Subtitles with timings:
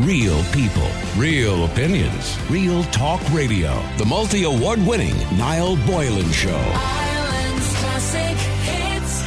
[0.00, 3.82] Real people, real opinions, real talk radio.
[3.96, 6.50] The multi award winning Niall Boylan Show.
[6.50, 9.22] Ireland's classic hits.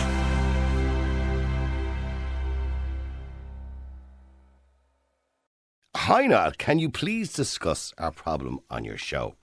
[5.95, 6.51] Hi, Niall.
[6.59, 9.33] Can you please discuss our problem on your show?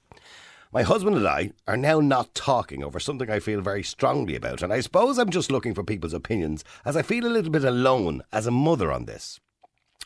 [0.72, 4.62] My husband and I are now not talking over something I feel very strongly about,
[4.62, 7.64] and I suppose I'm just looking for people's opinions as I feel a little bit
[7.64, 9.40] alone as a mother on this.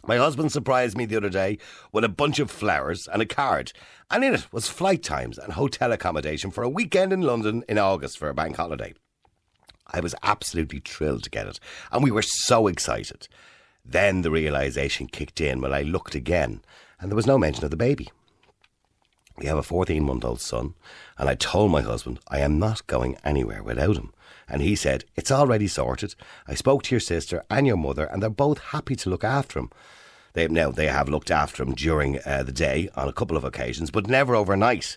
[0.07, 1.59] My husband surprised me the other day
[1.93, 3.73] with a bunch of flowers and a card,
[4.11, 7.79] and in it was flight times and hotel accommodation for a weekend in London in
[7.79, 8.95] August for a bank holiday.
[9.87, 11.61] I was absolutely thrilled to get it,
[11.93, 13.29] and we were so excited.
[13.85, 16.63] Then the realization kicked in when I looked again,
[16.99, 18.11] and there was no mention of the baby.
[19.41, 20.75] We have a 14 month old son,
[21.19, 24.13] and I told my husband I am not going anywhere without him.
[24.49, 26.15] And he said, It's already sorted.
[26.47, 29.59] I spoke to your sister and your mother, and they're both happy to look after
[29.59, 29.71] him.
[30.33, 33.45] They now they have looked after him during uh, the day on a couple of
[33.45, 34.97] occasions, but never overnight.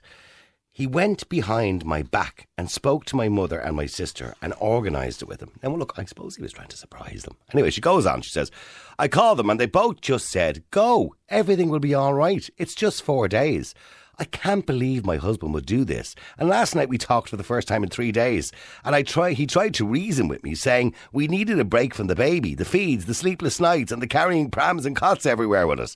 [0.76, 5.22] He went behind my back and spoke to my mother and my sister and organised
[5.22, 5.52] it with them.
[5.62, 7.38] Now, well, look, I suppose he was trying to surprise them.
[7.54, 8.24] Anyway, she goes on.
[8.24, 8.50] She says,
[8.98, 12.50] I called them and they both just said, Go, everything will be all right.
[12.58, 13.76] It's just four days.
[14.20, 16.16] I can't believe my husband would do this.
[16.38, 18.52] And last night we talked for the first time in three days,
[18.86, 22.08] and I try, he tried to reason with me, saying we needed a break from
[22.08, 25.80] the baby, the feeds, the sleepless nights, and the carrying prams and cots everywhere with
[25.80, 25.96] us.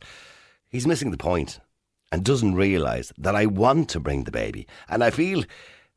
[0.70, 1.60] He's missing the point
[2.12, 5.44] and doesn't realise that I want to bring the baby, and I feel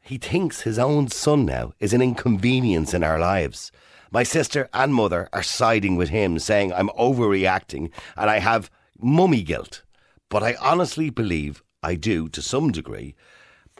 [0.02, 3.70] he thinks his own son now is an inconvenience in our lives.
[4.10, 9.42] My sister and mother are siding with him, saying I'm overreacting and I have mummy
[9.42, 9.84] guilt.
[10.28, 13.14] But I honestly believe I do to some degree.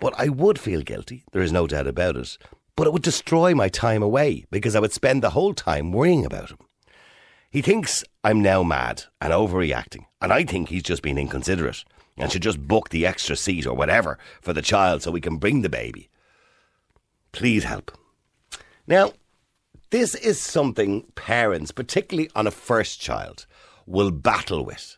[0.01, 2.39] But I would feel guilty, there is no doubt about it.
[2.77, 6.25] But it would destroy my time away because I would spend the whole time worrying
[6.25, 6.59] about him.
[7.51, 11.85] He thinks I'm now mad and overreacting, and I think he's just being inconsiderate
[12.17, 15.37] and should just book the extra seat or whatever for the child so we can
[15.37, 16.09] bring the baby.
[17.33, 17.97] Please help.
[18.87, 19.13] Now,
[19.91, 23.47] this is something parents, particularly on a first child,
[23.87, 24.97] will battle with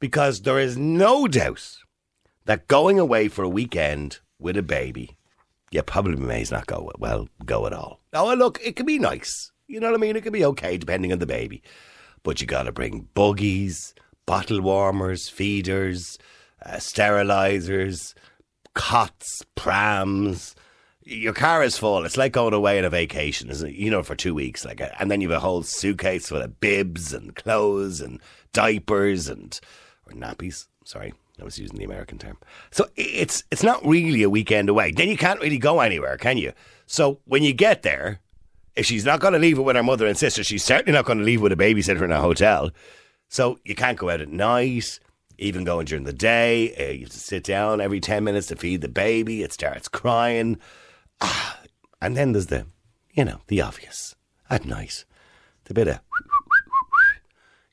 [0.00, 1.78] because there is no doubt
[2.46, 5.16] that going away for a weekend with a baby,
[5.70, 8.00] you probably may not go well, go at all.
[8.12, 9.52] Oh, look, it can be nice.
[9.68, 10.16] You know what I mean?
[10.16, 11.62] It can be okay depending on the baby.
[12.22, 13.94] But you got to bring buggies,
[14.26, 16.18] bottle warmers, feeders,
[16.64, 18.14] uh, sterilizers,
[18.74, 20.54] cots, prams.
[21.02, 22.04] Your car is full.
[22.04, 23.76] It's like going away on a vacation, isn't it?
[23.76, 26.60] You know, for two weeks, like, and then you have a whole suitcase full of
[26.60, 28.20] bibs and clothes and
[28.52, 29.58] diapers and
[30.06, 30.66] or nappies.
[30.84, 32.38] Sorry, I was using the American term.
[32.70, 34.92] So it's it's not really a weekend away.
[34.92, 36.52] Then you can't really go anywhere, can you?
[36.86, 38.20] So when you get there,
[38.74, 41.04] if she's not going to leave it with her mother and sister, she's certainly not
[41.04, 42.70] going to leave with a babysitter in a hotel.
[43.28, 45.00] So you can't go out at night,
[45.38, 46.74] even going during the day.
[46.76, 49.42] Uh, you have to sit down every 10 minutes to feed the baby.
[49.42, 50.58] It starts crying.
[51.20, 51.60] Ah,
[52.00, 52.66] and then there's the,
[53.12, 54.14] you know, the obvious.
[54.48, 55.04] At night,
[55.64, 55.98] the bit of,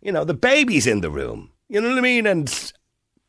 [0.02, 1.52] you know, the baby's in the room.
[1.70, 2.26] You know what I mean?
[2.26, 2.74] And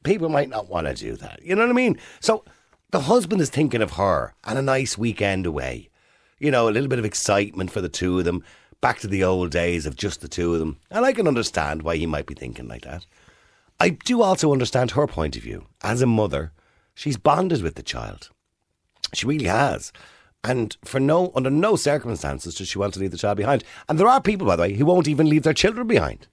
[0.04, 1.42] people might not want to do that.
[1.42, 1.98] You know what I mean?
[2.20, 2.44] So
[2.92, 5.88] the husband is thinking of her and a nice weekend away.
[6.38, 8.44] You know, a little bit of excitement for the two of them,
[8.80, 10.78] back to the old days of just the two of them.
[10.90, 13.06] And I can understand why he might be thinking like that.
[13.80, 15.66] I do also understand her point of view.
[15.82, 16.52] As a mother,
[16.94, 18.30] she's bonded with the child.
[19.12, 19.92] She really has.
[20.42, 23.64] And for no under no circumstances does she want to leave the child behind.
[23.88, 26.28] And there are people, by the way, who won't even leave their children behind.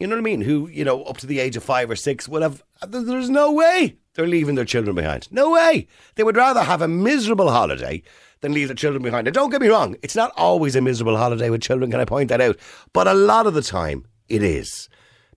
[0.00, 0.40] You know what I mean?
[0.40, 2.64] Who, you know, up to the age of five or six would have.
[2.88, 5.28] There's no way they're leaving their children behind.
[5.30, 5.86] No way.
[6.14, 8.02] They would rather have a miserable holiday
[8.40, 9.28] than leave their children behind.
[9.28, 12.06] And don't get me wrong, it's not always a miserable holiday with children, can I
[12.06, 12.56] point that out?
[12.94, 14.88] But a lot of the time, it is.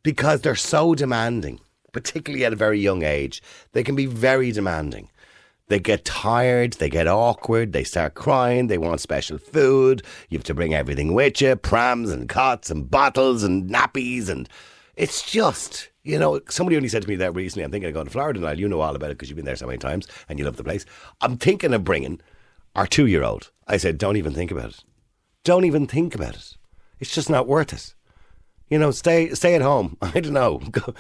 [0.01, 1.59] Because they're so demanding,
[1.91, 3.43] particularly at a very young age.
[3.73, 5.09] They can be very demanding.
[5.67, 10.03] They get tired, they get awkward, they start crying, they want special food.
[10.29, 14.27] You have to bring everything with you prams and cots and bottles and nappies.
[14.27, 14.49] And
[14.97, 17.63] it's just, you know, somebody only said to me that recently.
[17.63, 18.51] I'm thinking of going to Florida now.
[18.51, 20.57] You know all about it because you've been there so many times and you love
[20.57, 20.85] the place.
[21.21, 22.19] I'm thinking of bringing
[22.75, 23.51] our two year old.
[23.65, 24.83] I said, don't even think about it.
[25.45, 26.57] Don't even think about it.
[26.99, 27.95] It's just not worth it.
[28.69, 29.97] You know, stay stay at home.
[30.01, 30.57] I don't know.
[30.57, 30.93] Go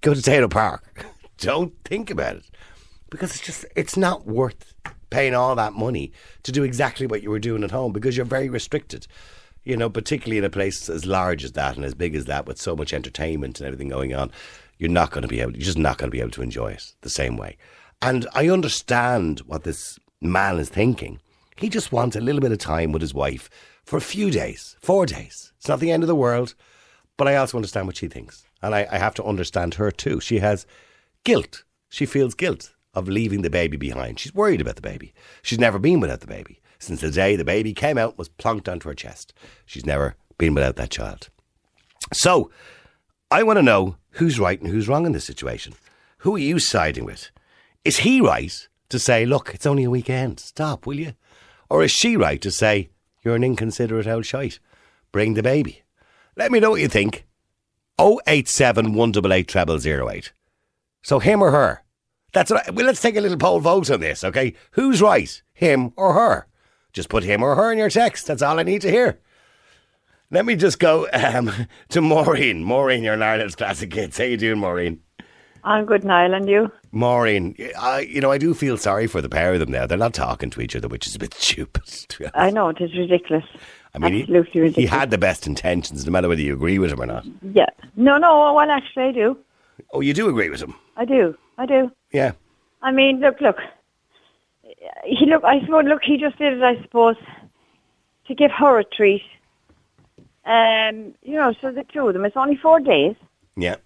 [0.00, 1.06] go to Tayto Park.
[1.38, 2.50] don't think about it
[3.10, 4.74] because it's just it's not worth
[5.10, 6.12] paying all that money
[6.42, 9.06] to do exactly what you were doing at home because you're very restricted.
[9.64, 12.46] You know, particularly in a place as large as that and as big as that,
[12.46, 14.30] with so much entertainment and everything going on,
[14.78, 15.52] you're not going to be able.
[15.52, 17.56] You're just not going to be able to enjoy it the same way.
[18.00, 21.20] And I understand what this man is thinking.
[21.56, 23.50] He just wants a little bit of time with his wife
[23.84, 25.52] for a few days, four days.
[25.58, 26.54] It's not the end of the world,
[27.16, 28.44] but I also understand what she thinks.
[28.62, 30.20] and I, I have to understand her too.
[30.20, 30.66] She has
[31.24, 31.64] guilt.
[31.90, 34.18] She feels guilt of leaving the baby behind.
[34.18, 35.14] She's worried about the baby.
[35.42, 36.60] She's never been without the baby.
[36.78, 39.32] Since the day the baby came out, was plonked onto her chest.
[39.66, 41.28] She's never been without that child.
[42.12, 42.50] So,
[43.30, 45.74] I want to know who's right and who's wrong in this situation.
[46.18, 47.30] Who are you siding with?
[47.84, 51.14] Is he right to say, look, it's only a weekend, stop, will you?
[51.68, 52.90] Or is she right to say,
[53.22, 54.58] you're an inconsiderate old shite,
[55.12, 55.82] bring the baby?
[56.36, 57.26] Let me know what you think.
[57.98, 60.32] 087 188 0008.
[61.02, 61.82] So, him or her?
[62.32, 64.54] That's what I, well, let's take a little poll vote on this, okay?
[64.72, 66.46] Who's right, him or her?
[66.92, 68.26] Just put him or her in your text.
[68.26, 69.20] That's all I need to hear.
[70.30, 71.50] Let me just go um,
[71.88, 72.62] to Maureen.
[72.62, 74.18] Maureen, you're an Ireland's Classic Hits.
[74.18, 75.00] How you doing, Maureen?
[75.64, 76.70] I'm good, Niall, and you?
[76.92, 79.86] Maureen, I, you know, I do feel sorry for the pair of them now.
[79.86, 81.82] They're not talking to each other, which is a bit stupid.
[82.34, 83.44] I know, it is ridiculous.
[83.94, 84.90] I mean, he- Absolutely he, ridiculous.
[84.90, 87.24] had the best intentions, no matter whether you agree with him or not.
[87.42, 87.66] Yeah.
[87.96, 89.36] No, no, well, actually, I do.
[89.92, 90.74] Oh, you do agree with him?
[90.96, 91.36] I do.
[91.58, 91.90] I do.
[92.12, 92.32] Yeah.
[92.80, 93.58] I mean, look, look.
[95.04, 95.44] He look.
[95.44, 95.84] I suppose.
[95.84, 96.62] Look, he just did it.
[96.62, 97.16] I suppose
[98.26, 99.22] to give her a treat.
[100.44, 102.24] Um, you know, so the two of them.
[102.24, 103.16] It's only four days,
[103.56, 103.76] Yeah.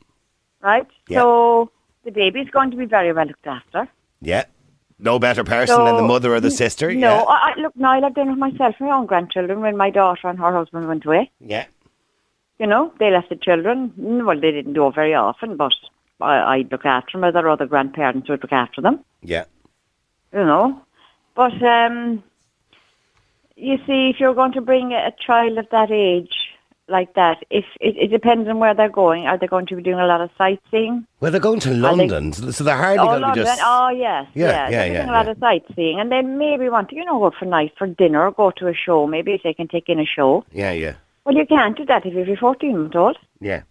[0.60, 0.86] right?
[1.08, 1.20] Yeah.
[1.20, 1.70] So
[2.04, 3.88] the baby's going to be very well looked after.
[4.20, 4.44] Yeah.
[4.98, 6.92] No better person So, than the mother or the sister.
[6.94, 7.22] No, Yeah.
[7.22, 10.38] I, I, look, Niall, I've done it myself, my own grandchildren, when my daughter and
[10.38, 11.32] her husband went away.
[11.40, 11.66] Yeah.
[12.60, 13.92] You know, they left the children.
[13.96, 15.74] Well, they didn't do it very often, but
[16.22, 19.00] I, I'd look after them, or their other grandparents would look after them.
[19.22, 19.44] Yeah.
[20.32, 20.80] you know.
[21.34, 22.22] But um,
[23.56, 26.32] you see, if you're going to bring a child of that age
[26.88, 29.26] like that, if it, it depends on where they're going.
[29.26, 31.06] Are they going to be doing a lot of sightseeing?
[31.20, 33.62] Well, they're going to they- London, so they're hardly Oh, going to be just.
[33.64, 34.26] Oh, yes.
[34.34, 35.32] Yeah, Yeah, yeah, they're yeah, doing a lot yeah.
[35.32, 38.32] of sightseeing, and they maybe want to, you know, go for night for dinner or
[38.32, 39.06] go to a show.
[39.06, 40.44] Maybe if they can take in a show.
[40.52, 40.94] Yeah, yeah.
[41.24, 43.62] Well, you can't do that if you're 14, I'm Yeah.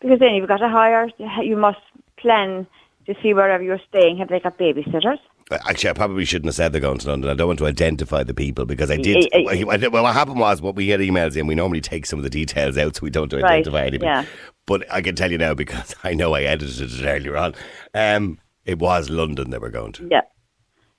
[0.00, 1.08] Because then you've got to hire.
[1.42, 1.80] You must
[2.16, 2.66] plan
[3.06, 4.18] to see wherever you're staying.
[4.18, 5.18] Have they got babysitters?
[5.50, 7.30] Actually, I probably shouldn't have said they're going to London.
[7.30, 9.28] I don't want to identify the people because I did.
[9.32, 12.18] Eh, eh, well, what happened was, what we get emails in, we normally take some
[12.18, 14.04] of the details out so we don't Right, identify anybody.
[14.04, 14.26] yeah.
[14.66, 17.54] But I can tell you now because I know I edited it earlier on.
[17.94, 20.08] Um, it was London they were going to.
[20.10, 20.20] Yeah.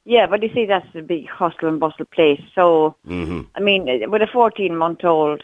[0.05, 2.41] Yeah, but you see, that's a big hustle and bustle place.
[2.55, 3.41] So, Mm-hmm.
[3.55, 5.43] I mean, with a 14 month old,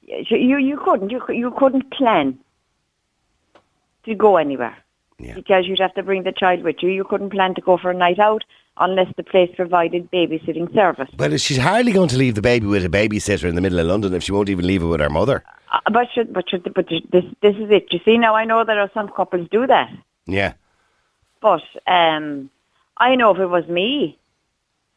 [0.00, 2.38] you, you couldn't, you, you couldn't plan
[4.06, 4.76] to go anywhere.
[5.18, 5.34] Yeah.
[5.34, 6.90] Because you'd have to bring the child with you.
[6.90, 8.44] You couldn't plan to go for a night out
[8.78, 11.08] unless the place provided babysitting service.
[11.16, 13.86] But she's hardly going to leave the baby with a babysitter in the middle of
[13.86, 15.42] London if she won't even leave it with her mother.
[15.72, 17.86] Uh, but should, but should, but this, this is it.
[17.90, 19.90] You see, now I know there are some couples do that.
[20.26, 20.52] Yeah.
[21.40, 22.50] But um,
[22.98, 24.18] I know if it was me,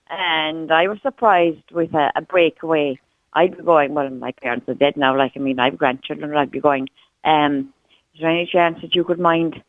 [0.10, 3.00] and I was surprised with a, a breakaway,
[3.34, 3.94] I'd be going.
[3.94, 5.16] Well, my parents are dead now.
[5.16, 6.36] Like I mean, I have grandchildren.
[6.36, 6.90] I'd be going.
[7.24, 7.74] Um,
[8.20, 9.64] is there any chance that you could mind?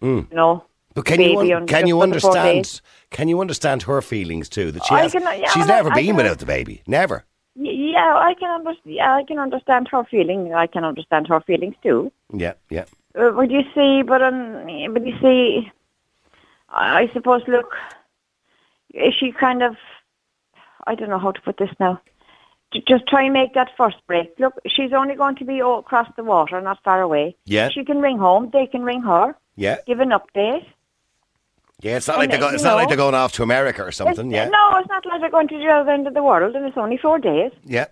[0.00, 0.64] You know.
[0.94, 2.80] But can you un- can you for the four understand?
[3.10, 4.70] Can you understand her feelings too?
[4.70, 6.82] That she has, can- yeah, she's never I been can- without the baby.
[6.86, 7.24] Never.
[7.56, 8.94] Yeah, I can understand.
[8.94, 10.54] Yeah, I can understand her feeling.
[10.54, 12.12] I can understand her feelings too.
[12.32, 12.84] Yeah, yeah.
[13.18, 15.70] Uh, but you see, but um, but you see,
[16.68, 17.42] I, I suppose.
[17.48, 17.74] Look,
[18.94, 19.74] is she kind of?
[20.86, 22.00] I don't know how to put this now.
[22.88, 24.32] Just try and make that first break.
[24.38, 27.36] Look, she's only going to be across the water, not far away.
[27.44, 27.68] Yeah.
[27.68, 28.50] She can ring home.
[28.52, 29.36] They can ring her.
[29.56, 29.76] Yeah.
[29.86, 30.66] Give an update.
[31.80, 33.82] Yeah, it's not like they're go- you it's not like they're going off to America
[33.82, 34.30] or something.
[34.30, 34.48] Yeah.
[34.48, 36.76] No, it's not like they're going to the other end of the world, and it's
[36.76, 37.50] only four days.
[37.64, 37.86] Yeah.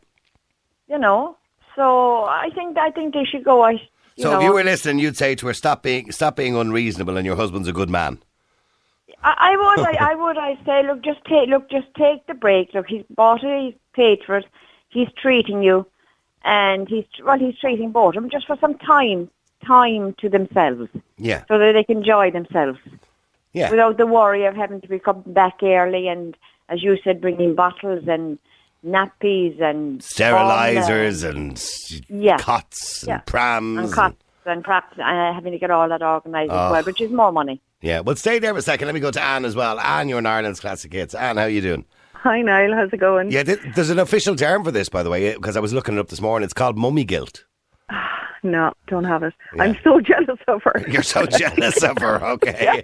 [0.88, 1.36] You know.
[1.76, 3.62] So I think I think they should go.
[3.62, 3.72] I.
[3.72, 6.54] You So know, if you were listening, you'd say to her, "Stop being stop being
[6.56, 8.22] unreasonable, and your husband's a good man."
[9.22, 12.34] I, I would, I, I would, I say, look, just take, look, just take the
[12.34, 12.72] break.
[12.74, 14.46] Look, he's bought it, he's paid for it,
[14.90, 15.86] he's treating you,
[16.44, 19.30] and he's well, he's treating both of them just for some time,
[19.66, 22.78] time to themselves, Yeah, so that they can enjoy themselves
[23.52, 26.36] yeah, without the worry of having to be coming back early and,
[26.68, 28.38] as you said, bringing bottles and
[28.86, 32.38] nappies and sterilizers and s- Yeah.
[32.38, 33.18] cots and Yeah.
[33.26, 33.78] prams.
[33.78, 34.16] and cots
[34.46, 36.66] and perhaps uh, having to get all that organised Oh.
[36.66, 37.60] as well, which is more money.
[37.82, 38.86] yeah, well, stay there for a second.
[38.86, 39.78] Let me go to Anne as well.
[39.80, 41.14] Anne, you're in Ireland's classic hits.
[41.14, 41.84] Anne, how you doing?
[42.22, 43.30] Hi Niall, how's it going?
[43.30, 45.96] Yeah, th- there's an official term for this, by the way, because I was looking
[45.96, 46.44] it up this morning.
[46.44, 47.44] It's called mummy guilt.
[48.42, 49.34] No, don't have it.
[49.54, 49.64] Yeah.
[49.64, 50.84] I'm so jealous of her.
[50.88, 52.18] You're so jealous of her.
[52.30, 52.82] Okay,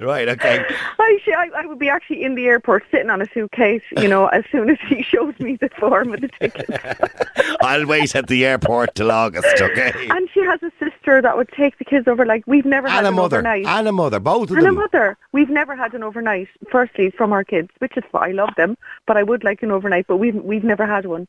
[0.00, 0.28] right.
[0.28, 0.64] Okay.
[0.98, 4.26] I, I, I would be actually in the airport sitting on a suitcase, you know,
[4.28, 6.68] as soon as he shows me the form of the ticket.
[7.60, 9.60] I'll wait at the airport till August.
[9.60, 9.92] Okay.
[10.10, 12.24] and she has a sister that would take the kids over.
[12.26, 13.36] Like we've never had And a an mother.
[13.38, 13.66] overnight.
[13.66, 14.20] And a mother.
[14.20, 14.58] Both of them.
[14.58, 15.16] And a mother.
[15.32, 16.48] We've never had an overnight.
[16.70, 18.30] Firstly, from our kids, which is fine.
[18.30, 18.76] I love them,
[19.06, 20.06] but I would like an overnight.
[20.06, 21.26] But we've we've never had one,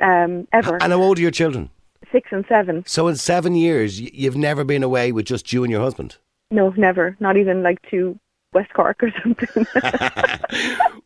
[0.00, 0.76] um, ever.
[0.82, 1.70] And how old are your children?
[2.12, 2.84] Six and seven.
[2.86, 6.16] So in seven years, you've never been away with just you and your husband.
[6.50, 7.16] No, never.
[7.20, 8.18] Not even like to
[8.52, 9.66] West Cork or something.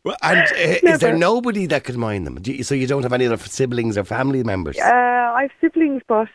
[0.03, 2.35] Well, And uh, is there nobody that could mind them?
[2.39, 4.77] Do you, so you don't have any other siblings or family members?
[4.77, 4.83] uh,
[5.35, 6.27] I have siblings, but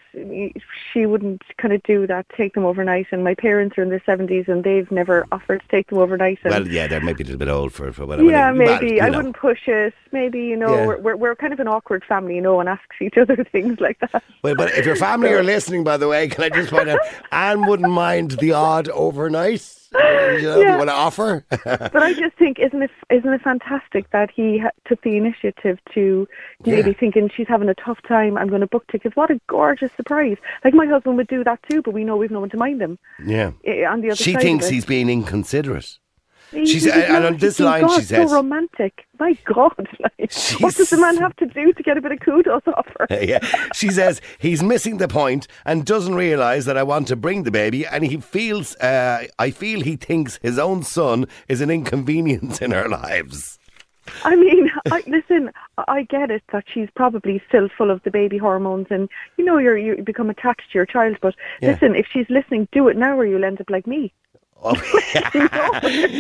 [0.93, 3.07] she wouldn't kind of do that, take them overnight.
[3.13, 6.41] And my parents are in their 70s and they've never offered to take them overnight.
[6.45, 8.29] Well, yeah, they're maybe a little bit old for for whatever.
[8.29, 9.01] yeah, maybe.
[9.01, 9.19] I know.
[9.19, 9.95] wouldn't push it.
[10.11, 10.87] Maybe, you know, Yeah.
[10.87, 13.79] we're, we're, we're kind of an awkward family, you know, and asks each other things
[13.79, 14.25] like that.
[14.43, 16.99] Well, but if your family are listening, by the way, can I just point out,
[17.31, 19.77] Anne wouldn't mind the odd overnight.
[19.93, 20.77] You know, Yeah.
[20.77, 21.45] want to offer.
[21.65, 25.79] But I just think, isn't it, isn't it fantastic that he ha- took the initiative
[25.95, 26.29] to
[26.65, 26.97] maybe Yeah.
[26.99, 29.17] thinking she's having a tough time, I'm going to book tickets.
[29.17, 30.37] What a gorgeous surprise.
[30.65, 32.81] Like my husband would do that too, but we know we've no one to mind
[32.81, 32.99] him.
[33.25, 33.51] yeah.
[33.91, 35.99] On the other She thinks he's being inconsiderate.
[36.53, 39.05] He- she's- he does and on this line God, she says- so romantic.
[39.19, 42.21] My God, like, what does the man have to do to get a bit of
[42.21, 43.07] kudos off her?
[43.23, 43.39] yeah.
[43.75, 47.51] She says he's missing the point and doesn't realise that I want to bring the
[47.51, 48.75] baby, and he feels.
[48.77, 53.59] Uh, I feel he thinks his own son is an inconvenience in our lives.
[54.25, 55.51] I mean, I, listen,
[55.87, 59.59] I get it that she's probably still full of the baby hormones, and you know,
[59.59, 61.19] you're you become attached to your child.
[61.21, 61.73] But Yeah.
[61.73, 64.13] listen, if she's listening, do it now, or you'll end up like me,
[64.63, 64.75] Oh,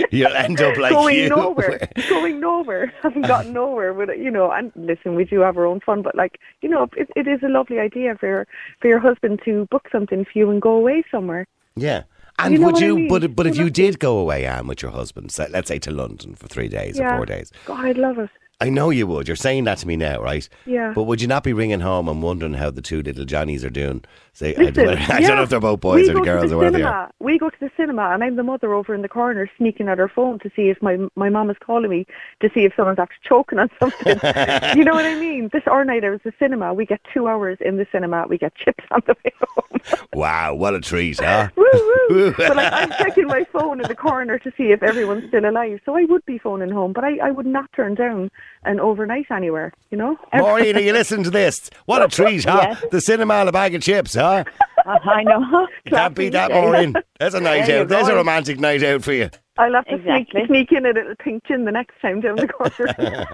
[0.11, 1.28] you'll end up like going you.
[1.28, 4.18] nowhere, going nowhere, Haven't gotten nowhere with it.
[4.18, 7.11] You know, and listen, we do have our own fun, but like, you know, it,
[7.16, 8.47] it is a lovely idea for your,
[8.80, 11.47] for your husband to book something for you and go away somewhere.
[11.76, 12.04] Yeah.
[12.38, 13.09] And You know would what I you, mean?
[13.09, 15.90] but but if you did go away, Anne, with your husband, say, let's say to
[15.90, 18.30] London for three days or four days, God, I'd love it.
[18.62, 19.26] I know you would.
[19.26, 20.47] You're saying that to me now, right?
[20.66, 20.92] Yeah.
[20.94, 23.70] But would you not be ringing home and wondering how the two little Johnnies are
[23.70, 24.04] doing?
[24.40, 26.56] Say, I, Listen, don't, I yeah, don't know if they're both boys or girls or
[26.56, 27.12] where the they are.
[27.12, 27.12] cinema.
[27.18, 29.99] We go to the cinema, and I'm the mother over in the corner, sneaking at
[29.99, 32.06] her phone to see if my my mum is calling me
[32.40, 34.14] to see if someone's actually choking on something.
[34.78, 35.50] you know what I mean?
[35.52, 36.73] This our night there was the cinema.
[36.73, 38.26] We get two hours in the cinema.
[38.28, 40.06] We get chips on the way home.
[40.14, 41.50] Wow, what a treat, huh?
[41.56, 41.66] woo
[42.09, 42.32] woo!
[42.38, 45.80] but like, I'm checking my phone in the corner to see if everyone's still alive.
[45.85, 48.30] So I would be phoning home, but I, I would not turn down
[48.64, 49.73] an overnight anywhere.
[49.90, 50.17] You know?
[50.35, 51.71] Maureen, are you listening to this?
[51.87, 52.61] What a treat, huh?
[52.71, 52.85] Yes.
[52.90, 54.45] The cinema and a bag of chips, huh?
[54.87, 55.67] Uh-huh, I know.
[55.85, 56.67] You can't beat that, Classy.
[56.67, 56.95] Maureen.
[57.19, 57.88] There's a night There you out.
[57.88, 58.17] There's a go.
[58.17, 59.31] romantic night out for you.
[59.59, 60.47] I'll have to Exactly.
[60.47, 63.26] sneak, sneak in a little pink gin the next time down the corner.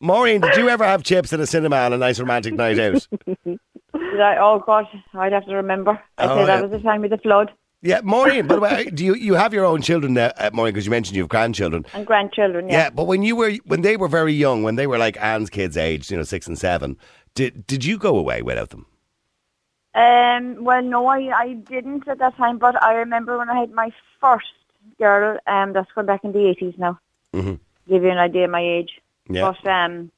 [0.00, 3.06] Maureen, did you ever have chips in a cinema on a nice romantic night out?
[3.44, 4.36] Did I?
[4.38, 4.84] Oh God,
[5.14, 5.98] I'd have to remember.
[6.18, 6.60] I Oh, say that yeah.
[6.62, 7.50] was the time of the flood
[7.86, 10.74] Yeah, Maureen, by the way, do you, you have your own children now, uh, Maureen,
[10.74, 11.86] because you mentioned you have grandchildren.
[11.94, 12.68] and grandchildren.
[12.68, 12.76] Yeah.
[12.78, 12.90] Yeah.
[12.90, 15.76] but when you were when they were very young, when they were like Anne's kids'
[15.76, 16.96] age, you know, six and seven,
[17.34, 18.86] did did you go away without them?
[19.94, 20.62] Um.
[20.64, 23.90] Well, no, I I didn't at that time, but I remember when I had my
[24.20, 24.46] first
[24.98, 25.38] girl.
[25.46, 25.72] Um.
[25.72, 26.98] That's going back in the eighties now.
[27.32, 27.58] Mhm.
[27.88, 29.00] Give you an idea of my age.
[29.30, 29.52] Yeah.
[29.52, 30.10] But um.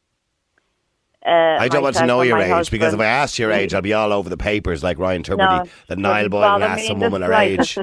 [1.26, 3.74] Uh, I don't want to know your age because if I husband- asked your age,
[3.74, 7.00] I'll be all over the papers like Ryan Tubridy, No, the Niall Boylan ask some
[7.00, 7.76] woman her age.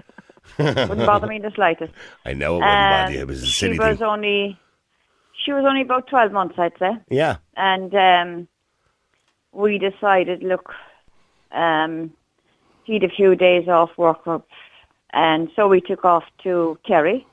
[0.58, 1.92] wouldn't bother me the slightest.
[2.25, 3.18] I know it wouldn't bother you.
[3.18, 4.08] Um, It was a she silly was thing.
[4.08, 4.60] only
[5.44, 6.92] she was only about twelve months, I'd say.
[7.10, 7.38] Yeah.
[7.58, 8.48] and um,
[9.51, 10.74] we decided, look,
[11.51, 12.12] um,
[12.86, 14.48] he'd a few days off work, up,
[15.13, 17.27] and so we took off to Kerry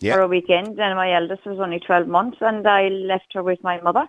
[0.00, 0.14] Yeah.
[0.14, 0.78] for a weekend.
[0.80, 4.08] And my eldest was only twelve months, and I left her with my mother.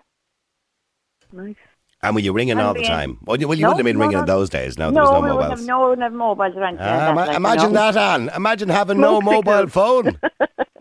[1.32, 1.54] Nice.
[2.02, 3.18] And were you ringing And all the being- time?
[3.24, 4.76] Well, you, well, you No, wouldn't have been ringing in those days.
[4.78, 5.58] No, there no, was no we wouldn't mobiles.
[5.60, 6.86] have, no, we wouldn't have mobiles or anything.
[6.86, 7.92] Ah, like that, like, imagine you know.
[7.92, 8.30] that, Anne.
[8.36, 9.72] Imagine having no mobile signals.
[9.72, 10.20] phone.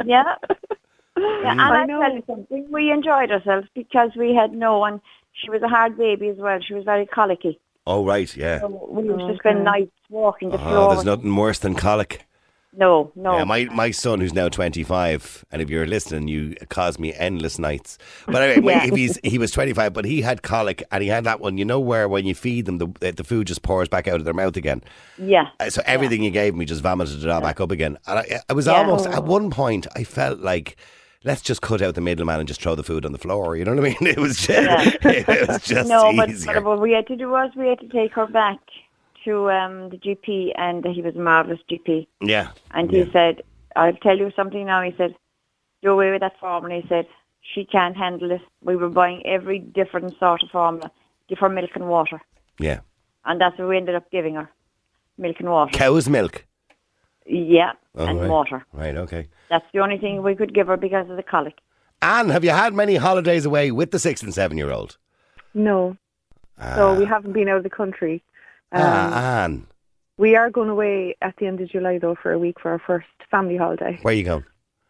[0.06, 0.24] Yeah.
[1.18, 5.00] yeah, and I I tell you something, we enjoyed ourselves because we had no one.
[5.32, 6.60] She was a hard baby as well.
[6.62, 7.58] She was very colicky.
[7.88, 8.60] oh, right, yeah.
[8.60, 10.94] So we used to spend nights walking the Oh, floor.
[10.94, 12.26] there's nothing worse than colic.
[12.76, 13.38] No, no.
[13.38, 17.60] Yeah, my, my son, who's now 25, and if you're listening, you caused me endless
[17.60, 17.98] nights.
[18.26, 18.86] But anyway, Yeah.
[18.86, 21.66] if he's, he was 25, but he had colic, and he had that one, you
[21.66, 24.34] know, where when you feed them, the, the food just pours back out of their
[24.34, 24.82] mouth again.
[25.18, 25.50] yeah.
[25.60, 27.98] Uh, So everything you gave me just vomited it all back up again.
[28.08, 28.74] And I, I was Yeah.
[28.74, 30.76] almost, at one point, I felt like,
[31.24, 33.56] let's just cut out the middleman and just throw the food on the floor.
[33.56, 33.98] You know what I mean?
[34.02, 34.50] It was just,
[35.06, 37.88] it was just no, but, but what we had to do was we had to
[37.88, 38.58] take her back
[39.26, 42.08] to um, the GP, and he was a marvelous GP.
[42.22, 42.50] yeah.
[42.72, 43.04] And yeah.
[43.06, 43.42] he said,
[43.76, 45.16] "I'll tell you something now." He said,
[45.82, 47.08] "Do away with that formula." He said,
[47.42, 50.92] "She can't handle it." We were buying every different sort of formula.
[51.30, 52.22] Give her milk and water,
[52.60, 52.80] Yeah.
[53.26, 54.50] and that's what we ended up giving her:
[55.18, 55.72] milk and water.
[55.78, 56.46] Cow's milk.
[57.26, 58.30] yeah, Oh, and right.
[58.30, 58.66] water.
[58.74, 59.28] Right, okay.
[59.50, 61.56] That's the only thing we could give her because of the colic.
[62.02, 64.98] Anne, have you had many holidays away with the six and seven year old?
[65.54, 65.96] No.
[66.76, 68.22] So we haven't been out of the country.
[68.74, 69.68] Um, ah, Anne.
[70.18, 72.80] We are going away at the end of July, though, for a week for our
[72.80, 73.98] first family holiday.
[74.02, 74.44] Where are you going?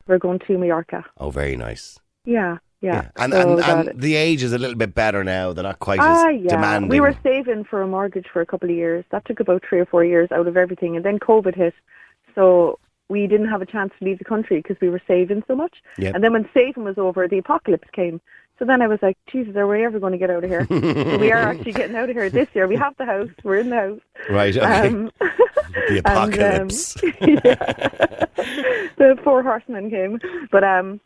[0.08, 1.06] We're going to Mallorca.
[1.18, 1.98] Oh, very nice.
[2.26, 3.10] Yeah, Yeah.
[3.16, 5.54] And, so and, and the age is a little bit better now.
[5.54, 6.50] They're not quite Ah, as yeah.
[6.50, 6.90] demanding.
[6.90, 9.06] We were saving for a mortgage for a couple of years.
[9.12, 11.74] That took about three or four years out of everything, and then COVID hit,
[12.36, 15.56] so we didn't have a chance to leave the country because we were saving so
[15.56, 15.76] much.
[15.98, 16.16] Yep.
[16.16, 18.20] And then when saving was over, the apocalypse came.
[18.64, 20.66] So then I was like, Jesus, are we ever going to get out of here?
[20.70, 22.66] so we are actually getting out of here this year.
[22.66, 23.28] We have the house.
[23.44, 24.00] We're in the house.
[24.30, 24.88] right, okay.
[24.88, 26.94] Um, the and, um, apocalypse.
[28.98, 30.18] the four horsemen came.
[30.50, 31.02] But um,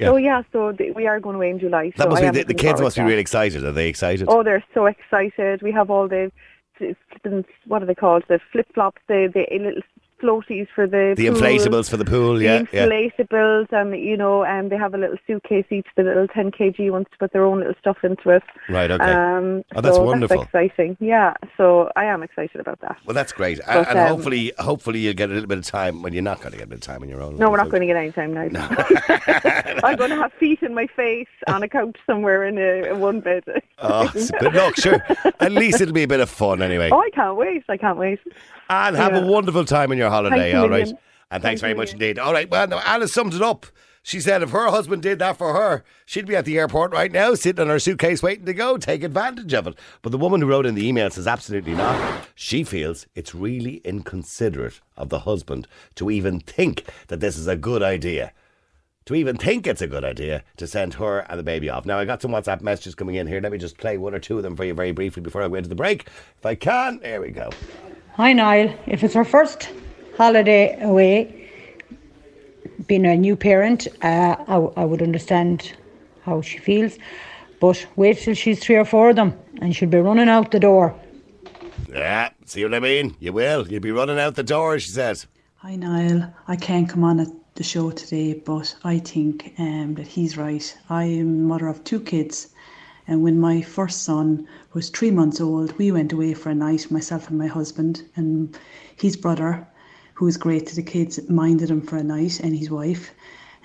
[0.00, 0.08] Yeah.
[0.08, 1.92] so yeah, so the, we are going away in July.
[1.96, 3.64] that so must I be the, the kids must be really excited.
[3.64, 4.26] Are they excited?
[4.28, 5.62] Oh, they're so excited.
[5.62, 6.32] We have all the,
[6.80, 8.24] the what are they called?
[8.28, 9.82] The flip flops, the the little
[10.22, 12.86] floaties for the the pool, inflatables for the pool, yeah, the yeah.
[12.86, 16.90] inflatables, and you know, and they have a little suitcase each, the little 10 kg
[16.90, 18.42] ones to put their own little stuff into it.
[18.68, 19.04] Right, okay.
[19.04, 20.46] Um, Oh, that's so wonderful.
[20.52, 20.96] That's exciting.
[21.00, 22.98] Yeah, so I am excited about that.
[23.04, 25.64] Well, that's great, and, But, and um, hopefully, hopefully you'll get a little bit of
[25.64, 26.02] time.
[26.02, 27.36] Well, you're not going to get a bit of time on your own.
[27.36, 28.46] No, we're not going to get any time now.
[29.84, 33.00] I'm going to have feet in my face on a couch somewhere in, a, in
[33.00, 33.44] one bed.
[33.78, 35.02] Oh, but look, sure.
[35.40, 36.90] At least it'll be a bit of fun anyway.
[36.92, 37.64] Oh, I can't wait.
[37.68, 38.20] I can't wait.
[38.68, 40.78] And have a wonderful time in your holiday, Thanks a all right?
[40.80, 40.98] million.
[41.30, 42.18] And thanks Thanks a very much indeed.
[42.18, 43.66] All right, well, now Alice sums it up.
[44.02, 47.10] She said if her husband did that for her, she'd be at the airport right
[47.10, 49.74] now, sitting on her suitcase waiting to go, take advantage of it.
[50.00, 52.28] But the woman who wrote in the email says absolutely not.
[52.36, 57.56] She feels it's really inconsiderate of the husband to even think that this is a
[57.56, 58.32] good idea.
[59.06, 61.84] To even think it's a good idea to send her and the baby off.
[61.84, 63.40] Now, I got some WhatsApp messages coming in here.
[63.40, 65.48] Let me just play one or two of them for you very briefly before I
[65.48, 66.06] go into the break.
[66.38, 67.50] If I can, there we go.
[68.14, 69.68] Hi Niall, if it's her first
[70.16, 71.48] holiday away,
[72.86, 75.72] being a new parent, uh, I, I would understand
[76.22, 76.98] how she feels.
[77.60, 80.60] But wait till she's three or four of them and she'll be running out the
[80.60, 80.94] door.
[81.90, 83.16] Yeah, see what I mean?
[83.20, 83.66] You will.
[83.68, 85.26] You'll be running out the door, she says.
[85.56, 90.06] Hi Niall, I can't come on at the show today, but I think um, that
[90.06, 90.76] he's right.
[90.90, 92.48] I am mother of two kids,
[93.08, 96.90] and when my first son was three months old, we went away for a night,
[96.90, 98.56] myself and my husband, and
[98.96, 99.66] his brother,
[100.16, 103.10] who was great to the kids, minded him for a night, and his wife.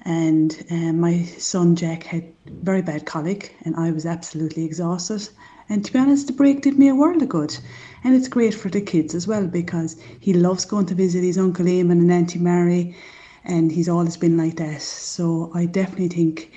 [0.03, 5.29] And um, my son Jack had very bad colic, and I was absolutely exhausted.
[5.69, 7.57] And to be honest, the break did me a world of good.
[8.03, 11.37] And it's great for the kids as well because he loves going to visit his
[11.37, 12.97] Uncle Eamon and Auntie Mary,
[13.45, 14.81] and he's always been like that.
[14.81, 16.51] So I definitely think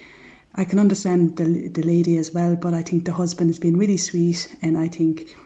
[0.57, 3.76] I can understand the, the lady as well, but I think the husband has been
[3.76, 5.37] really sweet, and I think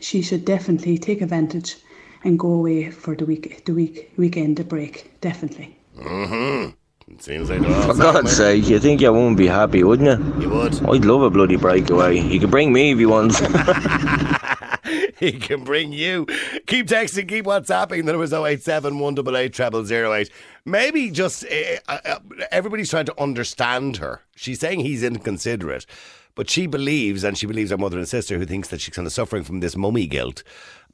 [0.00, 1.76] she should definitely take advantage
[2.24, 5.20] and go away for the week, the week, weekend, the break.
[5.20, 5.76] Definitely.
[7.10, 10.42] It seems like For God's sake, you think you won't be happy, wouldn't you?
[10.42, 10.74] You would.
[10.88, 12.20] I'd love a bloody breakaway.
[12.20, 13.34] You could bring me if you want.
[15.18, 16.26] he can bring you.
[16.66, 18.04] Keep texting, keep WhatsApping.
[18.04, 20.30] The number is 087 188 0008.
[20.64, 22.18] Maybe just uh, uh,
[22.50, 24.22] everybody's trying to understand her.
[24.36, 25.86] She's saying he's inconsiderate,
[26.38, 29.06] but she believes, and she believes her mother and sister, who thinks that she's kind
[29.06, 30.44] of suffering from this mummy guilt.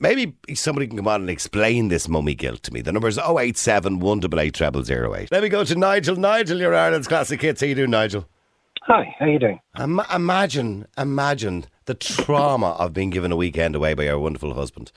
[0.01, 2.81] Maybe somebody can come on and explain this mummy guilt to me.
[2.81, 5.31] The number is 087 188 0008.
[5.31, 6.17] Let me go to Nigel.
[6.17, 7.61] Nigel, you're Ireland's classic hits.
[7.61, 8.27] How you doing, Nigel?
[8.85, 9.61] Hi, how you doing?
[9.79, 14.93] Im- imagine, imagine the trauma of being given a weekend away by your wonderful husband.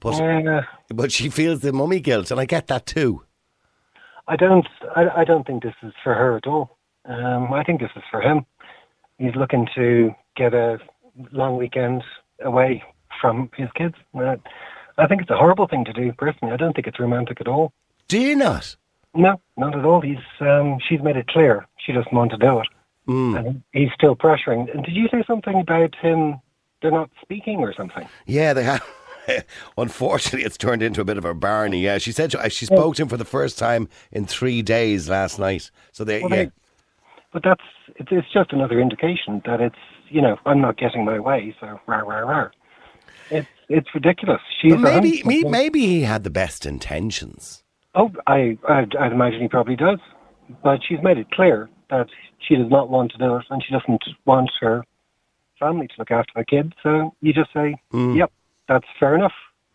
[0.00, 3.22] But Uh, but she feels the mummy guilt, and I get that too.
[4.26, 4.66] I don't.
[4.96, 6.76] I, I don't think this is for her at all.
[7.04, 8.46] Um, I think this is for him.
[9.22, 10.78] He's looking to get a
[11.30, 12.02] long weekend
[12.42, 12.82] away
[13.20, 13.94] from his kids.
[14.18, 14.34] Uh,
[14.98, 16.12] I think it's a horrible thing to do.
[16.12, 17.72] Personally, I don't think it's romantic at all.
[18.08, 18.74] Do you not?
[19.14, 20.00] No, not at all.
[20.00, 22.66] He's um, she's made it clear she doesn't want to do it,
[23.06, 24.74] and he's still pressuring.
[24.74, 26.40] And did you say something about him?
[26.80, 28.08] They're not speaking or something.
[28.26, 28.84] Yeah, they have.
[29.78, 31.80] Unfortunately, it's turned into a bit of a Barney.
[31.80, 35.08] Yeah, she said she, she spoke to him for the first time in three days
[35.08, 35.70] last night.
[35.92, 36.50] So they, Well, yeah, they-
[37.32, 37.62] But that's
[37.96, 39.76] it's, it's just another indication that it's
[40.08, 41.54] you know I'm not getting my way.
[41.60, 42.48] So rah rah rah.
[43.30, 44.40] It's it's ridiculous.
[44.60, 47.62] She's maybe me, maybe he had the best intentions.
[47.94, 49.98] Oh, I I'd, I'd imagine he probably does,
[50.62, 53.72] but she's made it clear that she does not want to do it, and she
[53.72, 54.84] doesn't want her
[55.58, 56.74] family to look after the kid.
[56.82, 58.14] So you just say, hmm.
[58.14, 58.32] "Yep,
[58.68, 59.32] that's fair enough."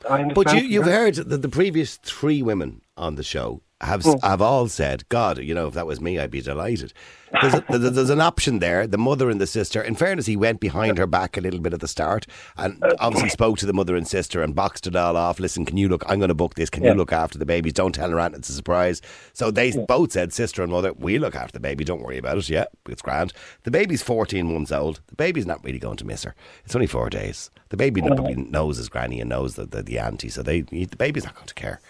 [0.07, 0.35] I understand.
[0.35, 4.13] But you, you've heard that the previous three women on the show have Hmm.
[4.23, 6.93] have all said, "God, you know, if that was me, I'd be delighted."
[7.41, 8.87] There's, a, there's, an option there.
[8.87, 9.81] The mother and the sister.
[9.81, 13.27] In fairness, he went behind her back a little bit at the start, and obviously
[13.27, 15.37] spoke to the mother and sister and boxed it all off.
[15.37, 16.05] Listen, can you look?
[16.07, 16.69] I'm going to book this.
[16.69, 16.91] Can Yeah.
[16.91, 17.73] you look after the babies?
[17.73, 19.01] Don't tell her aunt it's a surprise.
[19.33, 21.83] So they both said, sister and mother, we look after the baby.
[21.83, 22.47] Don't worry about it.
[22.49, 23.33] Yeah, it's grand.
[23.63, 25.01] The baby's 14 months old.
[25.07, 26.33] The baby's not really going to miss her.
[26.63, 27.51] It's only four days.
[27.69, 30.85] The baby probably knows his granny and knows the, the, the auntie, so they the
[30.97, 31.81] baby's not going to care.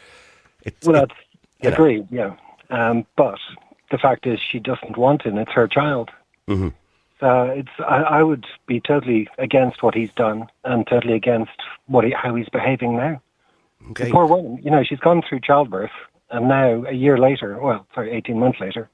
[0.63, 1.11] It's, Well, it-
[1.61, 1.73] you know.
[1.75, 2.07] agreed.
[2.11, 2.35] Yeah,
[2.69, 3.39] um, but
[3.91, 6.09] the fact is, she doesn't want and It's her child.
[6.47, 6.73] Mhm.
[7.19, 11.51] So it's I, I would be totally against what he's done and totally against
[11.87, 13.21] what he, how he's behaving now.
[13.91, 14.05] Okay.
[14.05, 15.91] The poor woman, you know, she's gone through childbirth,
[16.29, 18.87] and now a year later, well, sorry, eighteen months later,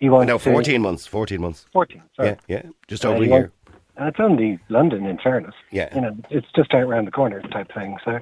[0.00, 1.06] he wants No, to 14 months.
[1.06, 1.66] 14 months.
[1.72, 2.02] Fourteen.
[2.16, 2.30] Sorry.
[2.30, 2.62] Yeah, yeah.
[2.88, 3.40] Just Uh, over a he year.
[3.40, 3.54] wants-
[3.96, 5.54] and it's only London, in fairness.
[5.72, 5.92] Yeah.
[5.94, 7.96] You know, it's just out around the corner type thing.
[8.04, 8.20] So,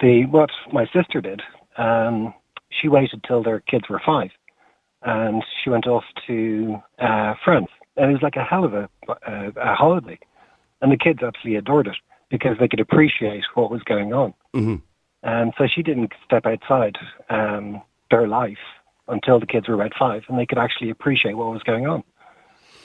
[0.00, 1.42] the what my sister did,
[1.76, 2.32] um,
[2.70, 4.30] she waited till their kids were five,
[5.02, 8.88] and she went off to uh, France, and it was like a hell of a,
[9.26, 10.18] a, a holiday,
[10.80, 11.96] and the kids absolutely adored it
[12.30, 14.32] because they could appreciate what was going on.
[14.54, 14.76] hmm
[15.22, 16.96] And so she didn't step outside
[17.28, 18.58] um, their life
[19.08, 22.02] until the kids were about five, and they could actually appreciate what was going on.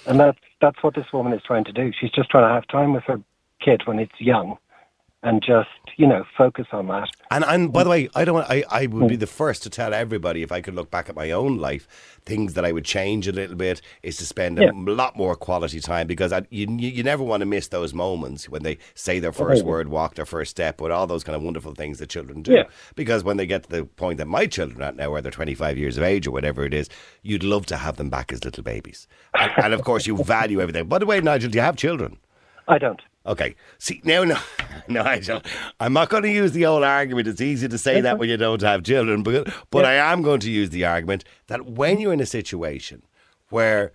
[0.08, 1.92] And that's that's what this woman is trying to do.
[2.00, 3.22] She's just trying to have time with her
[3.60, 4.58] kid when it's young,
[5.26, 7.10] and just you know focus on that.
[7.32, 7.92] And and by the mm.
[7.92, 8.36] way, I don't.
[8.36, 9.20] Want, I I would be mm.
[9.20, 12.54] the first to tell everybody if I could look back at my own life, things
[12.54, 14.72] that I would change a little bit is to spend Yeah.
[14.72, 18.48] a lot more quality time because I, you you never want to miss those moments
[18.48, 21.42] when they say their first word, walk their first step, with all those kind of
[21.42, 22.54] wonderful things that children do.
[22.54, 22.64] Yeah.
[22.96, 25.32] Because when they get to the point that my children are at now, where they're
[25.32, 26.88] twenty five years of age or whatever it is,
[27.24, 30.62] you'd love to have them back as little babies, and, and of course you value
[30.62, 30.88] everything.
[30.88, 32.18] By the way, Nigel, do you have children?
[32.68, 33.02] I don't.
[33.28, 33.56] Okay.
[33.80, 34.38] See now, no,
[34.88, 35.42] Nigel,
[35.80, 37.28] I'm not going to use the old argument.
[37.28, 40.40] It's easy to say that when you don't have children, but but I am going
[40.42, 43.02] to use the argument that when you're in a situation
[43.50, 43.92] where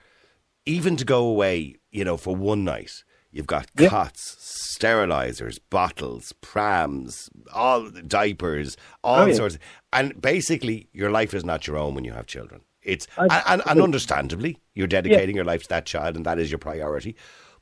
[0.66, 7.31] even to go away, you know, for one night, you've got cots, sterilizers, bottles, prams,
[7.53, 9.35] all diapers, all Oh, yeah.
[9.35, 9.59] sorts,
[9.93, 12.62] and basically your life is not your own when you have children.
[12.83, 16.38] It's I- and, and, and understandably, you're dedicating your life to that child, and that
[16.38, 17.14] is your priority.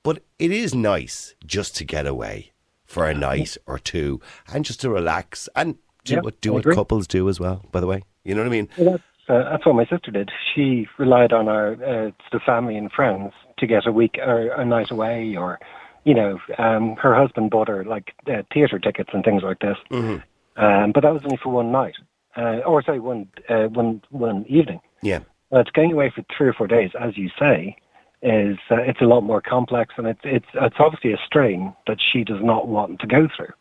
[0.02, 2.52] But it is nice just to get away
[2.84, 4.20] for a night or two
[4.52, 6.74] and just to relax and do Yeah, what do I what agree.
[6.74, 7.64] couples do as well.
[7.70, 8.68] By the way, you know what I mean?
[8.78, 10.30] Well, that's, uh, that's what my sister did.
[10.54, 14.64] She relied on our uh, the family and friends to get a week or a
[14.64, 15.58] night away, or
[16.04, 19.76] you know, um, her husband bought her like uh, theatre tickets and things like this.
[19.90, 20.22] Mhm.
[20.56, 21.96] Um, but that was only for one night,
[22.36, 24.80] uh, or sorry, one uh, one one evening.
[25.02, 25.20] Yeah.
[25.50, 27.76] But going away for three or four days, as you say,
[28.22, 31.98] is uh, it's a lot more complex, and it's it's it's obviously a strain that
[32.00, 33.52] she does not want to go through.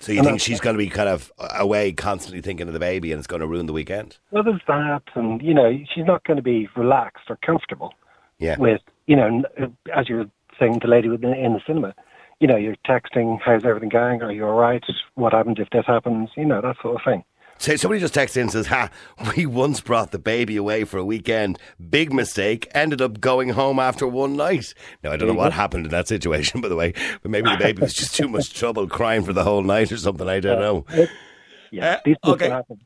[0.00, 2.80] So you And think she's going to be kind of away, constantly thinking of the
[2.80, 4.18] baby, and it's going to ruin the weekend?
[4.32, 7.94] Well, there's that, and you know, she's not going to be relaxed or comfortable.
[8.38, 8.56] Yeah.
[8.58, 10.26] with you know uh, as you were
[10.58, 11.94] saying the lady with- in the cinema
[12.40, 14.82] you know you're texting how's everything going are you all right
[15.14, 17.22] what happens if this happens you know that sort of thing
[17.58, 18.90] So somebody just texts in and says, "Ha,
[19.36, 21.58] we once brought the baby away for a weekend.
[21.90, 22.66] Big mistake.
[22.74, 24.74] Ended up going home after one night.
[25.04, 27.56] Now I don't know what happened in that situation, by the way, but maybe the
[27.56, 30.28] baby was just too much trouble crying for the whole night or something.
[30.28, 31.06] I don't know.
[31.70, 32.46] yeah Uh, these things okay.
[32.48, 32.80] can happen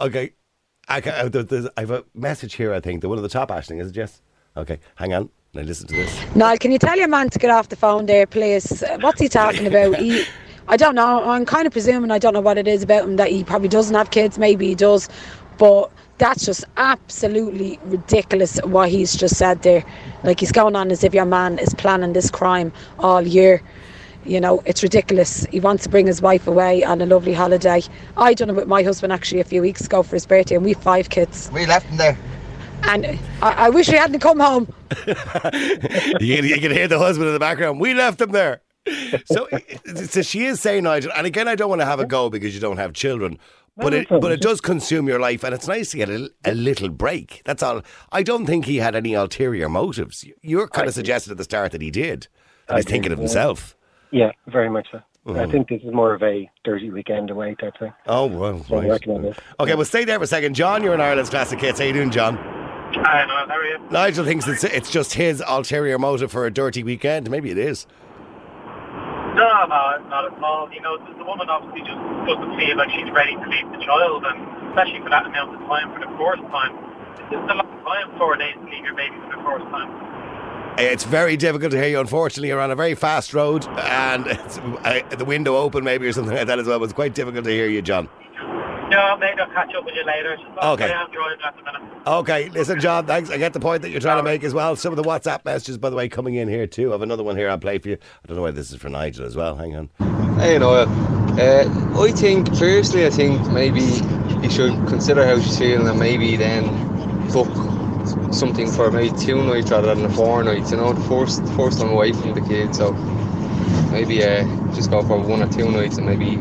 [0.00, 0.32] Okay,
[0.88, 2.74] I, ca- uh, there- there's- I have a message here.
[2.74, 3.96] I think the one at the top, Ashling, is it?
[3.96, 4.20] Yes.
[4.56, 5.30] Okay, hang on.
[5.54, 6.34] Now listen to this.
[6.34, 8.82] Niall, can you tell your man to get off the phone there, please?
[8.82, 9.94] Uh, What's he talking about?
[9.96, 10.24] He,
[10.68, 11.28] I don't know.
[11.28, 13.68] I'm kind of presuming I don't know what it is about him that he probably
[13.68, 14.38] doesn't have kids.
[14.38, 15.08] Maybe he does,
[15.58, 19.84] but that's just absolutely ridiculous what he's just said there.
[20.22, 23.60] Like he's going on as if your man is planning this crime all year.
[24.24, 25.44] You know, it's ridiculous.
[25.46, 27.82] He wants to bring his wife away on a lovely holiday.
[28.16, 30.64] I done it with my husband actually a few weeks ago for his birthday, and
[30.64, 31.50] we have five kids.
[31.52, 32.16] We left him there.
[32.84, 34.72] And I, I wish he hadn't come home.
[35.06, 37.80] you, can, you can hear the husband in the background.
[37.80, 38.60] We left him there.
[39.26, 39.48] So,
[39.94, 42.54] so she is saying, Nigel, and again, I don't want to have a go because
[42.54, 43.38] you don't have children,
[43.76, 46.54] but it, but it does consume your life, and it's nice to get a, a
[46.54, 47.42] little break.
[47.44, 47.82] That's all.
[48.10, 50.24] I don't think he had any ulterior motives.
[50.42, 52.28] You're kind of suggested at the start that he did.
[52.66, 53.22] That I he's thinking of yeah.
[53.24, 53.76] himself.
[54.10, 55.50] yeah very much so i Mhm.
[55.52, 58.80] think this is more of a dirty weekend away type thing Oh, well, So I'm
[58.82, 58.88] right.
[58.90, 59.36] working on this.
[59.60, 60.54] Okay, well, stay there for a second.
[60.54, 61.78] John, you're in Ireland's Classic Hits.
[61.78, 62.36] How you doing, John?
[62.36, 63.78] Hi, Noel, how are you?
[63.90, 67.30] Nigel thinks it's, it's just his ulterior motive for a dirty weekend.
[67.30, 67.86] Maybe it is.
[69.34, 70.68] No, no, not at all.
[70.72, 71.96] You know, the, woman obviously just
[72.28, 75.60] doesn't feel like she's ready to leave the child, and especially for that amount of
[75.68, 76.76] time for the first time.
[77.32, 80.12] Is a long time, four days to leave your baby for the first time.
[80.78, 82.00] It's very difficult to hear you.
[82.00, 86.12] Unfortunately, you're on a very fast road and it's, uh, the window open, maybe, or
[86.12, 86.78] something like that as well.
[86.78, 88.08] But it's quite difficult to hear you, John.
[88.92, 90.36] No, maybe I'll catch up with you later.
[90.62, 90.92] Okay.
[90.92, 91.82] I am driving at the minute.
[92.06, 93.30] Okay, listen, John, thanks.
[93.30, 94.76] I get the point that you're trying to make as well.
[94.76, 96.90] Some of the WhatsApp messages, by the way, coming in here too.
[96.90, 97.96] I have another one here I'll play for you.
[97.96, 99.56] I don't know why this is for Nigel as well.
[99.56, 99.88] Hang on.
[100.38, 100.88] Hey Noel,
[101.40, 106.36] uh, I think personally, I think maybe you should consider how she's feeling and maybe
[106.36, 106.66] then
[107.28, 107.48] book
[108.34, 110.70] something for maybe two nights rather than four nights.
[110.70, 112.92] You know, the first first time away from the kids, so
[113.90, 116.36] maybe uh, just go for one or two nights and maybe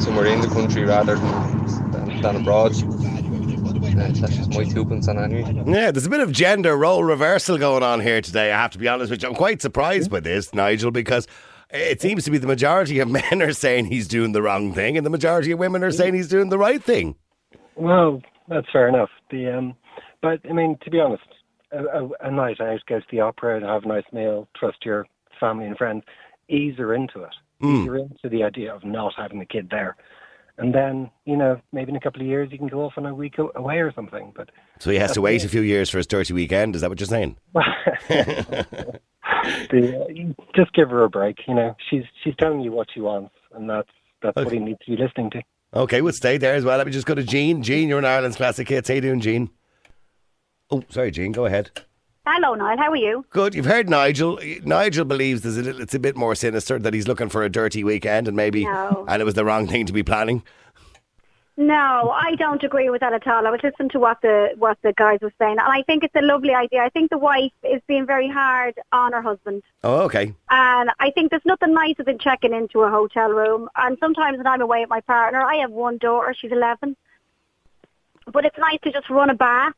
[0.00, 1.87] somewhere in the country rather than
[2.22, 2.72] than, than abroad.
[2.72, 5.62] Uh, that's just my two on anyway.
[5.66, 8.52] Yeah, there's a bit of gender role reversal going on here today.
[8.52, 9.28] I have to be honest with you.
[9.28, 11.26] I'm quite surprised by this, Nigel, because
[11.70, 14.96] it seems to be the majority of men are saying he's doing the wrong thing,
[14.96, 17.16] and the majority of women are saying he's doing the right thing.
[17.76, 19.10] Well, that's fair enough.
[19.30, 19.74] The um,
[20.22, 21.22] but I mean, to be honest,
[21.72, 24.84] a, a, a night out, go to the opera, and have a nice meal, trust
[24.84, 25.06] your
[25.38, 26.02] family and friends,
[26.48, 27.34] ease her into it.
[27.62, 27.82] Mm.
[27.82, 29.96] Ease her into the idea of not having the kid there,
[30.58, 33.06] and then you know maybe in a couple of years you can go off on
[33.06, 34.32] a week away or something.
[34.36, 36.74] But So he has to wait a few years for his dirty weekend.
[36.74, 37.36] Is that what you're saying?
[38.08, 38.98] the,
[39.70, 41.38] uh, just give her a break.
[41.46, 43.88] You know, she's she's telling you what she wants, and that's
[44.22, 45.42] that's what he needs to be listening to.
[45.74, 46.78] Okay, we'll stay there as well.
[46.78, 47.62] Let me just go to Jean.
[47.62, 48.88] Jean, you're in Ireland's classic hits.
[48.88, 49.50] How you doing, Jean?
[50.70, 51.32] Oh, sorry, Jean.
[51.32, 51.70] Go ahead.
[52.30, 52.76] Hello, Niall.
[52.76, 53.24] How are you?
[53.30, 53.54] Good.
[53.54, 54.38] You've heard Nigel.
[54.62, 57.48] Nigel believes there's a little, it's a bit more sinister that he's looking for a
[57.48, 59.06] dirty weekend and maybe No.
[59.08, 60.42] and it was the wrong thing to be planning.
[61.56, 63.46] No, I don't agree with that at all.
[63.46, 66.14] I was listening to what the what the guys were saying, and I think it's
[66.14, 66.82] a lovely idea.
[66.82, 70.34] I think the wife is being very hard on her husband, Oh, okay.
[70.50, 73.68] and I think there's nothing nicer than checking into a hotel room.
[73.74, 76.94] And sometimes when I'm away with my partner, I have one daughter; she's 11,
[78.32, 79.74] but it's nice to just run a bath.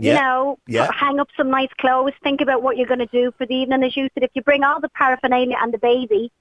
[0.00, 0.20] You Yeah.
[0.20, 0.90] know, Yeah.
[0.92, 2.12] hang up some nice clothes.
[2.22, 3.82] Think about what you're going to do for the evening.
[3.84, 6.32] As you said, if you bring all the paraphernalia and the baby,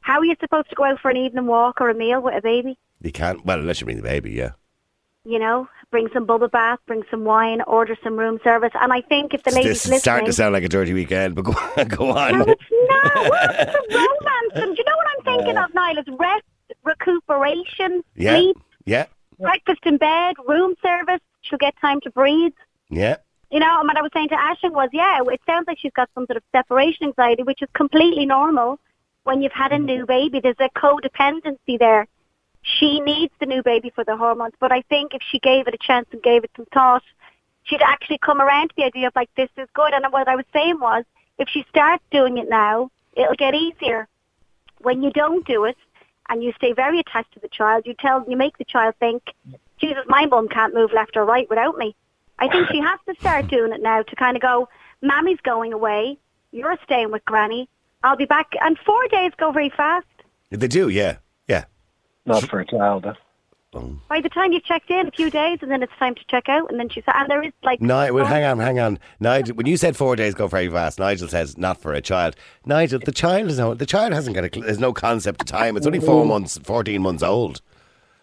[0.00, 2.34] how are you supposed to go out for an evening walk or a meal with
[2.34, 2.78] a baby?
[3.02, 3.44] You can't.
[3.44, 4.50] Well, unless you bring the baby, yeah.
[5.24, 8.72] you know, bring some bubble bath, bring some wine, order some room service.
[8.80, 11.34] And I think if the ladies this is starting to sound like a dirty weekend,
[11.34, 11.52] but go,
[11.84, 12.38] go on.
[12.38, 13.54] no, it's not.
[13.60, 14.52] It's a romance.
[14.54, 15.64] And do you know what I'm thinking uh.
[15.64, 15.98] of, Niall?
[15.98, 16.44] Is rest,
[16.84, 18.36] recuperation, yeah.
[18.36, 19.06] sleep, Yeah.
[19.38, 21.20] breakfast in bed, room service.
[21.42, 22.52] She'll get time to breathe.
[22.90, 23.16] Yeah.
[23.50, 25.92] You know, and what I was saying to Ashton was, yeah, it sounds like she's
[25.92, 28.78] got some sort of separation anxiety, which is completely normal
[29.24, 29.86] when you've had a mm-hmm.
[29.86, 30.40] new baby.
[30.40, 32.06] There's a codependency there.
[32.62, 35.74] She needs the new baby for the hormones, but I think if she gave it
[35.74, 37.02] a chance and gave it some thought,
[37.64, 39.94] she'd actually come around to the idea of like, this is good.
[39.94, 41.04] And what I was saying was,
[41.38, 44.08] if she starts doing it now, it'll get easier.
[44.80, 45.76] When you don't do it,
[46.28, 49.22] and you stay very attached to the child, you tell, you make the child think,
[49.78, 51.94] Jesus, my mum can't move left or right without me.
[52.38, 54.68] I think she has to start doing it now to kind of go,
[55.02, 56.18] Mammy's going away,
[56.52, 57.68] you're staying with Granny,
[58.04, 58.52] I'll be back.
[58.60, 60.06] And four days go very fast.
[60.50, 61.16] They do, yeah.
[61.48, 61.64] Yeah.
[62.26, 63.06] Not for a child.
[63.06, 63.14] uh.
[64.08, 66.48] By the time you've checked in a few days, and then it's time to check
[66.48, 68.98] out, and then she said, and there is like No, well, hang on, hang on.
[69.20, 72.34] Nigel, when you said four days go very fast, Nigel says not for a child.
[72.64, 75.46] Nigel, the child is no, the child hasn't got a, cl- there's no concept of
[75.46, 75.76] time.
[75.76, 77.60] It's only four months, fourteen months old.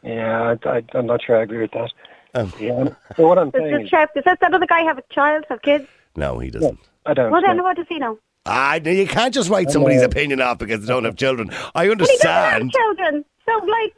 [0.01, 1.91] Yeah, I, I, I'm not sure I agree with that.
[2.35, 2.51] Oh.
[2.59, 2.89] Yeah.
[3.15, 5.45] So what I'm Does, saying does, Chef, does that, that other guy have a child,
[5.49, 5.87] have kids?
[6.15, 6.79] No, he doesn't.
[7.05, 7.31] I don't.
[7.31, 7.63] Well, then know.
[7.63, 8.19] what does he know?
[8.45, 11.49] Ah, you can't just write somebody's opinion off because they don't have children.
[11.73, 12.71] I But he doesn't have understand.
[12.71, 13.95] children, so like,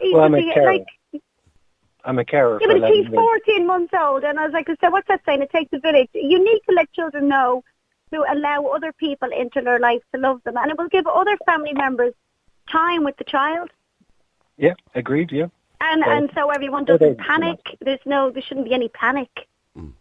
[0.00, 0.72] he Well, I'm a be, carer.
[0.74, 1.22] like
[2.04, 3.14] I'm a carer Yeah, but 11 she's years.
[3.14, 5.40] 14 months old, and I was like, so what's that saying?
[5.40, 6.10] It takes a village.
[6.12, 7.64] You need to let children know
[8.12, 11.36] to allow other people into their life to love them, and it will give other
[11.46, 12.12] family members
[12.70, 13.70] time with the child,
[14.58, 15.30] Yeah, agreed.
[15.32, 15.46] Yeah.
[15.80, 17.60] And Well, and so everyone doesn't they- panic.
[17.80, 19.30] There's no, there shouldn't be any panic.
[19.76, 19.92] Mm.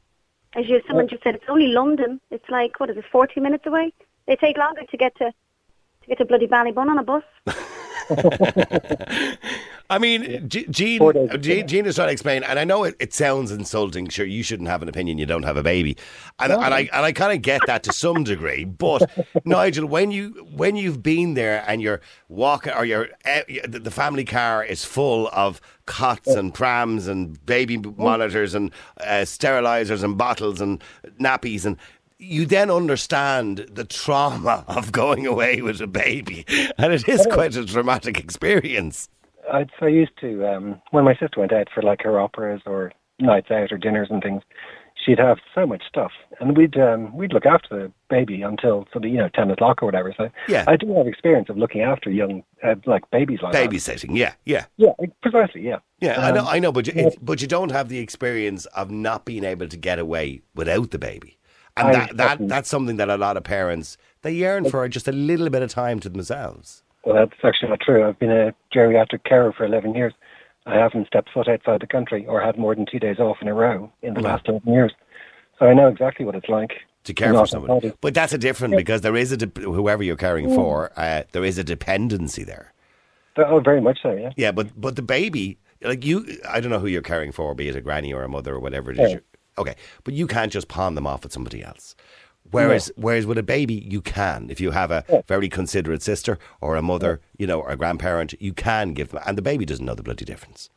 [0.56, 2.20] As you, someone just said, it's only London.
[2.32, 3.94] It's like what is it, 40 minutes away?
[4.28, 7.24] They take longer to get to to get to bloody Ballybun on a bus.
[9.94, 11.00] I mean, G- days.
[11.40, 14.10] Jean, Jean is trying to explain, and I know it, it sounds insulting.
[14.10, 15.20] Sure, you shouldn't have an opinion.
[15.20, 15.96] You don't have a baby,
[16.40, 18.66] and, and I and I kind of get that to some degree.
[18.66, 19.10] But
[19.46, 23.92] Nigel, when you when you've been there and you're walking, or you're eh, the the
[23.92, 30.18] family car is full of cots and prams and baby monitors and uh, sterilizers and
[30.18, 30.84] bottles and
[31.20, 31.78] nappies and.
[32.20, 36.46] You then understand the trauma of going away with a baby,
[36.78, 39.10] and it is quite a traumatic experience.
[39.52, 42.92] I, I used to um, when my sister went out for like her operas or
[43.20, 44.42] nights out or dinners and things.
[45.06, 49.04] She'd have so much stuff, and we'd um, we'd look after the baby until sort
[49.04, 50.14] of you know ten o'clock or whatever.
[50.16, 50.64] So Yeah.
[50.68, 53.70] I do have experience of looking after young uh, like babies like that.
[53.70, 54.66] Babysitting, yeah, yeah.
[54.78, 55.62] Yeah, precisely.
[55.62, 55.80] Yeah.
[56.00, 58.66] Yeah, I know, Um, I know, but you, it, but you don't have the experience
[58.68, 61.38] of not being able to get away without the baby,
[61.76, 65.08] and I- that, that that's something that a lot of parents they yearn for just
[65.08, 66.84] a little bit of time to themselves.
[67.04, 68.08] Well, that's actually not true.
[68.08, 70.14] I've been a geriatric carer for 11 years.
[70.66, 73.48] I haven't stepped foot outside the country or had more than two days off in
[73.50, 74.94] a row in the last 11 years.
[75.60, 76.72] So I know exactly what it's like
[77.04, 80.16] To care for somebody, but that's a different because there is a de- whoever you're
[80.16, 82.74] caring for, uh, there is a dependency there.
[83.38, 84.32] Oh, very much so, yeah.
[84.38, 87.68] Yeah, but but the baby, like you, I don't know who you're caring for, be
[87.68, 89.12] it a granny or a mother or whatever it is.
[89.12, 89.20] Yeah.
[89.58, 91.96] Okay, but you can't just pawn them off at somebody else.
[92.54, 94.50] Whereas, whereas with a baby, you can.
[94.50, 98.34] If you have a very considerate sister or a mother, you know, or a grandparent,
[98.40, 100.70] you can give them, and the baby doesn't know the bloody difference.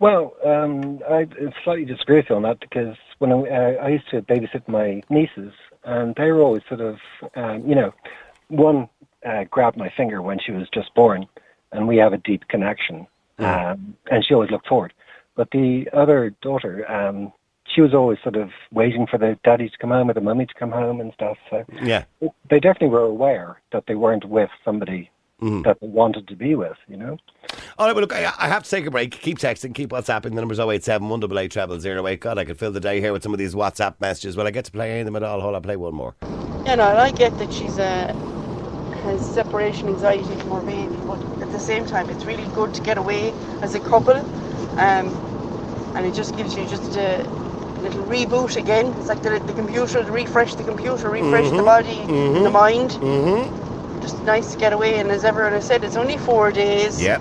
[0.00, 1.26] Well, um, I
[1.62, 5.02] slightly disagree with you on that because when I, uh, I used to babysit my
[5.08, 5.52] nieces,
[5.84, 6.98] and they were always sort of,
[7.36, 7.92] um, you know,
[8.48, 8.88] one
[9.24, 11.26] uh, grabbed my finger when she was just born,
[11.72, 13.06] and we have a deep connection,
[13.38, 14.92] um, and she always looked forward.
[15.36, 17.32] But the other daughter, um,
[17.74, 20.46] she was always sort of waiting for the daddy to come home or the mummy
[20.46, 21.36] to come home and stuff.
[21.50, 22.04] So Yeah.
[22.50, 25.10] they definitely were aware that they weren't with somebody
[25.42, 25.64] Mhm.
[25.64, 27.16] that they wanted to be with, you know.
[27.78, 29.10] All right, well, look, I, I have to take a break.
[29.10, 30.22] Keep texting, keep WhatsApping.
[30.34, 32.20] The number's 087 188 treble zero eight.
[32.20, 34.36] God, I could fill the day here with some of these WhatsApp messages.
[34.36, 35.40] Will I get to play any of them at all?
[35.40, 36.14] Hold on, play one more.
[36.66, 38.14] You know, I get that she's uh,
[39.02, 42.80] has separation anxiety from her baby, but at the same time, it's really good to
[42.82, 45.06] get away as a couple, um,
[45.96, 47.22] and it just gives you just a
[47.84, 48.86] little reboot again.
[48.98, 52.90] It's like the, the computer, refresh the computer, refresh the Mhm, body, mhm, the mind.
[53.00, 54.00] Mm-hmm.
[54.00, 57.02] Just nice to get away, and as everyone has said, it's only four days.
[57.02, 57.18] Yeah.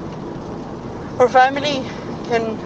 [1.20, 1.86] Her family
[2.30, 2.58] can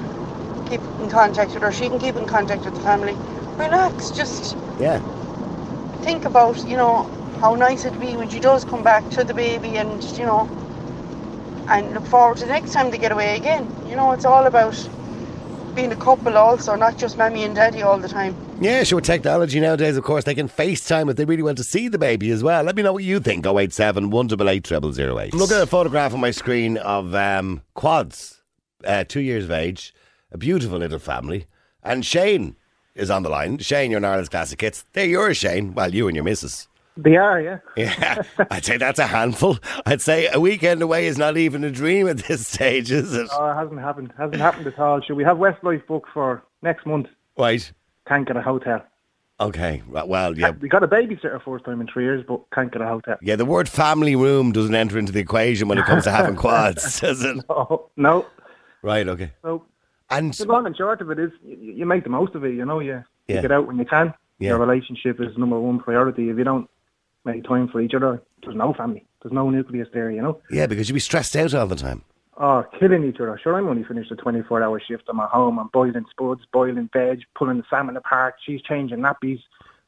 [0.69, 1.71] keep in contact with her.
[1.71, 3.15] She can keep in contact with the family.
[3.57, 4.99] Relax, just Yeah.
[6.01, 6.95] think about, you know,
[7.41, 10.47] how nice it'd be when she does come back to the baby and, you know,
[11.69, 13.67] and look forward to the next time they get away again.
[13.89, 14.75] You know, it's all about
[15.77, 18.35] being a couple also, not just mammy and daddy all the time.
[18.59, 18.99] Yeah, sure.
[18.99, 22.31] Technology nowadays, of course, they can FaceTime if they really want to see the baby
[22.31, 22.63] as well.
[22.63, 23.45] Let me know what you think.
[23.45, 25.35] 087 188 treble zero eight.
[25.35, 28.41] Look at a photograph on my screen of um, quads,
[28.85, 29.93] uh, two years of age,
[30.31, 31.45] a beautiful little family.
[31.83, 32.55] And Shane
[32.95, 33.59] is on the line.
[33.59, 34.83] Shane, you're in Ireland's Classic Hits.
[34.93, 35.75] They're yours, Shane.
[35.75, 36.67] Well, you and your missus.
[36.97, 37.59] They are, yeah.
[37.77, 39.57] Yeah, I'd say that's a handful.
[39.85, 43.27] I'd say a weekend away is not even a dream at this stage, is it?
[43.31, 44.09] Oh, it hasn't happened.
[44.09, 44.99] It Hasn't happened at all.
[45.01, 47.07] Should we have Westlife booked for next month.
[47.37, 47.71] Right.
[48.07, 48.83] Can't get a hotel.
[49.39, 49.83] Okay.
[49.87, 50.49] right, Well, yeah.
[50.49, 53.17] We got a babysitter first time in three years, but can't get a hotel.
[53.21, 56.35] Yeah, the word family room doesn't enter into the equation when it comes to having
[56.45, 57.37] quads, does it?
[57.47, 58.25] No, no.
[58.81, 59.31] Right, okay.
[59.43, 59.63] So,
[60.09, 62.55] and the long and short of it is, you, you make the most of it.
[62.55, 63.35] You know, you, Yeah.
[63.35, 64.13] you get out when you can.
[64.39, 64.49] Yeah.
[64.49, 66.29] Your relationship is number one priority.
[66.29, 66.67] If you don't
[67.27, 69.05] make time for each other, there's no family.
[69.21, 70.09] There's no nucleus there.
[70.09, 70.41] You know.
[70.49, 72.03] Yeah, because you'd be stressed out all the time.
[72.39, 73.39] Oh, killing each other.
[73.41, 75.03] Sure, I'm only finished a 24 hour shift.
[75.09, 75.57] I'm at home.
[75.57, 78.35] I'm boiling spuds, boiling veg, pulling the salmon apart.
[78.45, 79.39] She's changing nappies.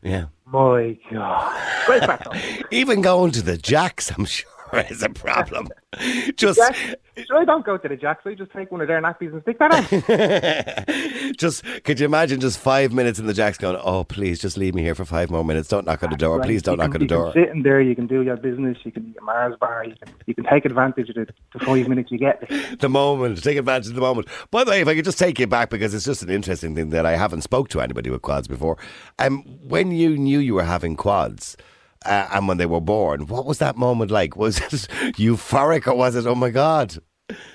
[0.02, 0.26] Yeah.
[0.46, 1.86] My God.
[1.86, 2.66] Great though.
[2.72, 4.50] Even going to the jacks, I'm sure,
[4.90, 5.68] is a problem.
[6.36, 6.60] Just,
[7.18, 8.22] sure, I don't go to the jacks.
[8.24, 11.34] I just take one of their nappies and stick that on.
[11.38, 14.76] just, could you imagine just five minutes in the jacks going, oh, please, just leave
[14.76, 15.68] me here for five more minutes.
[15.68, 16.38] Don't knock on the door.
[16.38, 17.34] Right, Please don't you knock can- on the door.
[17.34, 17.82] sit in there.
[17.82, 18.78] You can do your business.
[18.84, 19.84] You can eat a Mars bar.
[19.84, 22.48] You can, you can take advantage of the, the five minutes you get.
[22.80, 24.28] the moment, take advantage of the moment.
[24.52, 26.76] By the way, if I could just take you back because it's just an interesting
[26.76, 28.78] thing that I haven't spoke to anybody with quads before.
[29.18, 31.58] Um, when you knew you were having quads.
[32.06, 34.36] Uh, and when they were born, what was that moment like?
[34.38, 36.98] Was it euphoric or was it, oh my God?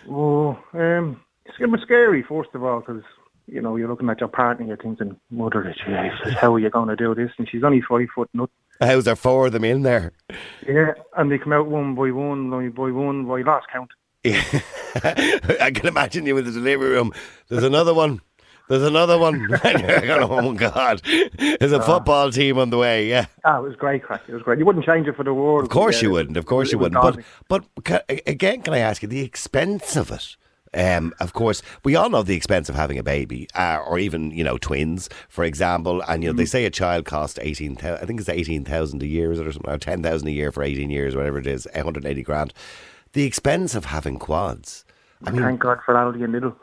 [0.08, 3.02] Oh, um, it's a bit scary, first of all, because,
[3.46, 6.70] you know, you're looking at your partner, you're thinking, mother of Jesus, how are you
[6.70, 7.30] going to do this?
[7.38, 8.52] And she's only five foot nothing.
[8.80, 10.12] How's there four of them in there?
[10.66, 13.90] Yeah, and they come out one by one, by by one, by last count.
[14.24, 17.12] I can imagine you in the delivery room.
[17.48, 18.20] There's another one.
[18.68, 19.48] There's another one.
[19.64, 21.02] Oh God.
[21.60, 23.26] There's a football team on the way, yeah.
[23.44, 24.22] Ah, it was great crack.
[24.28, 24.58] It was great.
[24.58, 25.64] You wouldn't change it for the world.
[25.64, 26.36] Of course you wouldn't.
[26.36, 27.00] Of course you wouldn't.
[27.00, 27.24] But daunting.
[27.48, 30.36] but ca- again, can I ask you the expense of it?
[30.76, 34.32] Um, of course, we all know the expense of having a baby, uh, or even
[34.32, 36.02] you know twins, for example.
[36.08, 36.38] And you know Mm.
[36.38, 37.76] they say a child costs eighteen.
[37.82, 40.32] I think it's eighteen thousand a year, is it, or something, or ten thousand a
[40.32, 42.52] year for eighteen years, whatever it is, one hundred eighty grand.
[43.12, 44.84] The expense of having quads.
[45.26, 46.54] I mean, Thank God for Aldi and Lidl.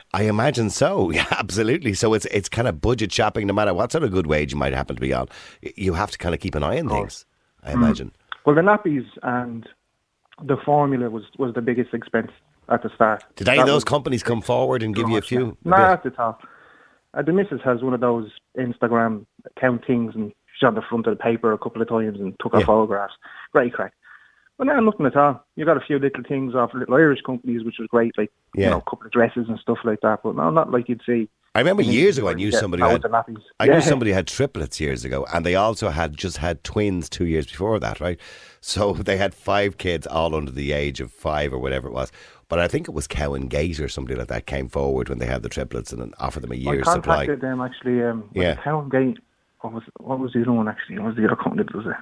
[0.14, 1.10] I imagine so.
[1.20, 1.94] Yeah, absolutely.
[1.94, 4.58] So it's it's kind of budget shopping, no matter what sort of good wage you
[4.58, 5.28] might happen to be on.
[5.62, 7.26] You have to kind of keep an eye on things.
[7.62, 7.74] I Mm.
[7.74, 8.12] imagine.
[8.46, 9.68] Well, the nappies and
[10.42, 12.30] the formula was, was the biggest expense
[12.68, 13.22] at the start.
[13.36, 15.56] Did any That of those companies come forward and give you a few?
[15.64, 15.84] a No, bit?
[15.84, 16.40] at the top.
[17.12, 21.06] Uh, the missus has one of those Instagram account things, and she's on the front
[21.06, 22.66] of the paper a couple of times and took her Yeah.
[22.66, 23.14] photographs.
[23.52, 23.92] Great crack.
[24.60, 25.42] But now nothing at all.
[25.56, 28.64] You got a few little things off little Irish companies, which was great, like Yeah.
[28.64, 30.20] you know, a couple of dresses and stuff like that.
[30.22, 31.30] But no, not like you'd see.
[31.54, 33.02] I remember years ago I knew somebody had.
[33.58, 33.72] I Yeah.
[33.76, 37.46] knew somebody had triplets years ago, and they also had just had twins two years
[37.46, 38.20] before that, right?
[38.60, 42.12] So they had five kids, all under the age of five or whatever it was.
[42.50, 45.20] But I think it was Cow and Gate or somebody like that came forward when
[45.20, 47.24] they had the triplets and offered them a year's supply.
[47.24, 48.02] contacted them actually.
[48.02, 48.56] Um, Yeah.
[48.66, 48.82] yeah.
[48.90, 49.20] Gate.
[49.62, 50.98] What was what was the other one actually?
[50.98, 51.96] What was the other company that was it?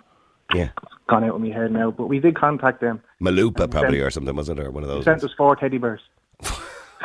[0.55, 0.71] Yeah,
[1.09, 1.91] Gone out of my head now.
[1.91, 3.03] But we did contact them.
[3.21, 4.67] Milupa probably or something, wasn't it?
[4.67, 5.05] Or one of those.
[5.05, 6.01] sent us four teddy bears.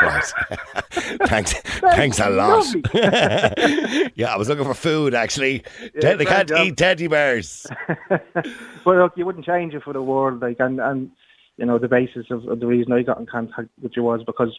[0.01, 0.23] Right.
[1.27, 2.65] thanks, thanks a lot.
[4.15, 5.63] yeah, I was looking for food actually.
[5.93, 6.65] Yeah, they can't job.
[6.65, 7.67] eat teddy bears.
[8.09, 8.47] But
[8.85, 10.41] look, you wouldn't change it for the world.
[10.41, 11.11] Like, and and
[11.57, 14.23] you know, the basis of, of the reason I got in contact with you was
[14.23, 14.57] because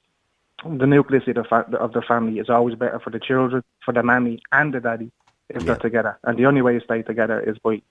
[0.64, 3.92] the nucleus of the, fa- of the family is always better for the children, for
[3.92, 5.10] the mammy and the daddy
[5.48, 6.18] if they're together.
[6.22, 7.82] And the only way to stay together is by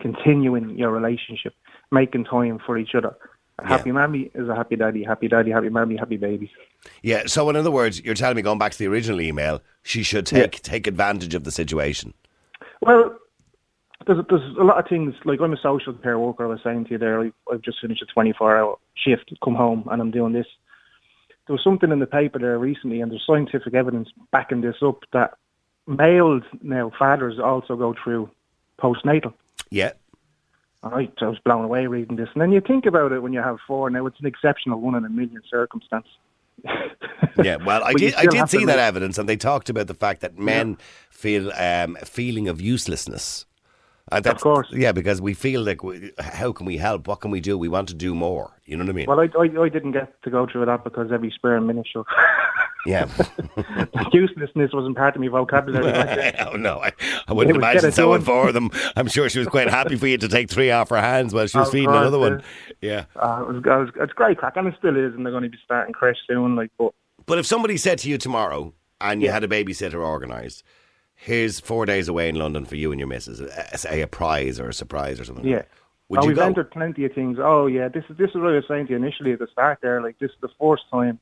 [0.00, 1.54] continuing your relationship,
[1.90, 3.16] making time for each other.
[3.60, 6.50] A happy mammy is a happy daddy, happy daddy, happy mammy, happy babies.
[7.02, 7.24] Yeah.
[7.26, 10.26] So in other words, you're telling me going back to the original email, she should
[10.26, 12.14] take take advantage of the situation.
[12.80, 13.18] Well,
[14.06, 15.14] there's there's a lot of things.
[15.24, 16.44] Like I'm a social care worker.
[16.44, 17.20] I was saying to you there.
[17.52, 20.46] I've just finished a 24 hour shift, come home, and I'm doing this.
[21.46, 25.02] There was something in the paper there recently, and there's scientific evidence backing this up
[25.12, 25.34] that
[25.86, 28.30] males now fathers also go through
[28.80, 29.32] postnatal.
[29.70, 29.92] Yeah.
[30.82, 33.40] I, I was blown away reading this, and then you think about it when you
[33.40, 33.90] have four.
[33.90, 36.06] Now it's an exceptional one in a million circumstance.
[37.44, 38.14] Yeah, well, I did.
[38.14, 40.76] I did see that make- evidence, and they talked about the fact that men
[41.08, 43.46] feel um, a feeling of uselessness.
[44.10, 44.66] That's, of course.
[44.72, 47.06] Yeah, because we feel like, we, how can we help?
[47.06, 47.58] What can we do?
[47.58, 48.56] We want to do more.
[48.64, 49.06] You know what I mean?
[49.06, 52.04] Well, I, I, I didn't get to go through that because every spare minute, so
[52.86, 53.08] yeah.
[54.12, 55.84] uselessness wasn't part of my vocabulary.
[55.92, 56.92] Like oh no, I,
[57.26, 58.22] I wouldn't It imagine get it so done.
[58.22, 58.70] for them.
[58.96, 61.46] I'm sure she was quite happy for you to take three off her hands while
[61.46, 62.42] she was Of feeding course, another one.
[62.80, 63.04] yeah.
[63.16, 63.22] Yeah.
[63.22, 65.42] Uh, it was, it was, it's great crack, and it still is, and they're going
[65.44, 66.56] to be starting crash soon.
[66.56, 66.92] Like, but
[67.26, 70.62] But if somebody said to you tomorrow and you had a babysitter organised,
[71.14, 73.40] here's four days away in London for you and your missus,
[73.74, 75.46] say a prize or a surprise or something.
[75.46, 75.62] yeah.
[76.10, 76.46] Would oh, you we've go?
[76.46, 77.36] entered plenty of things.
[77.38, 79.46] Oh yeah, this is this is what I was saying to you initially at the
[79.52, 80.00] start there.
[80.00, 81.20] Like this is the first time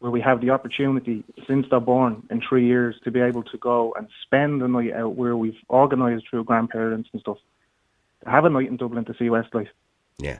[0.00, 3.58] where we have the opportunity since they're born in three years to be able to
[3.58, 7.38] go and spend the night out where we've organised through grandparents and stuff.
[8.26, 9.68] Have a night in Dublin to see Westlife.
[10.18, 10.38] Yeah.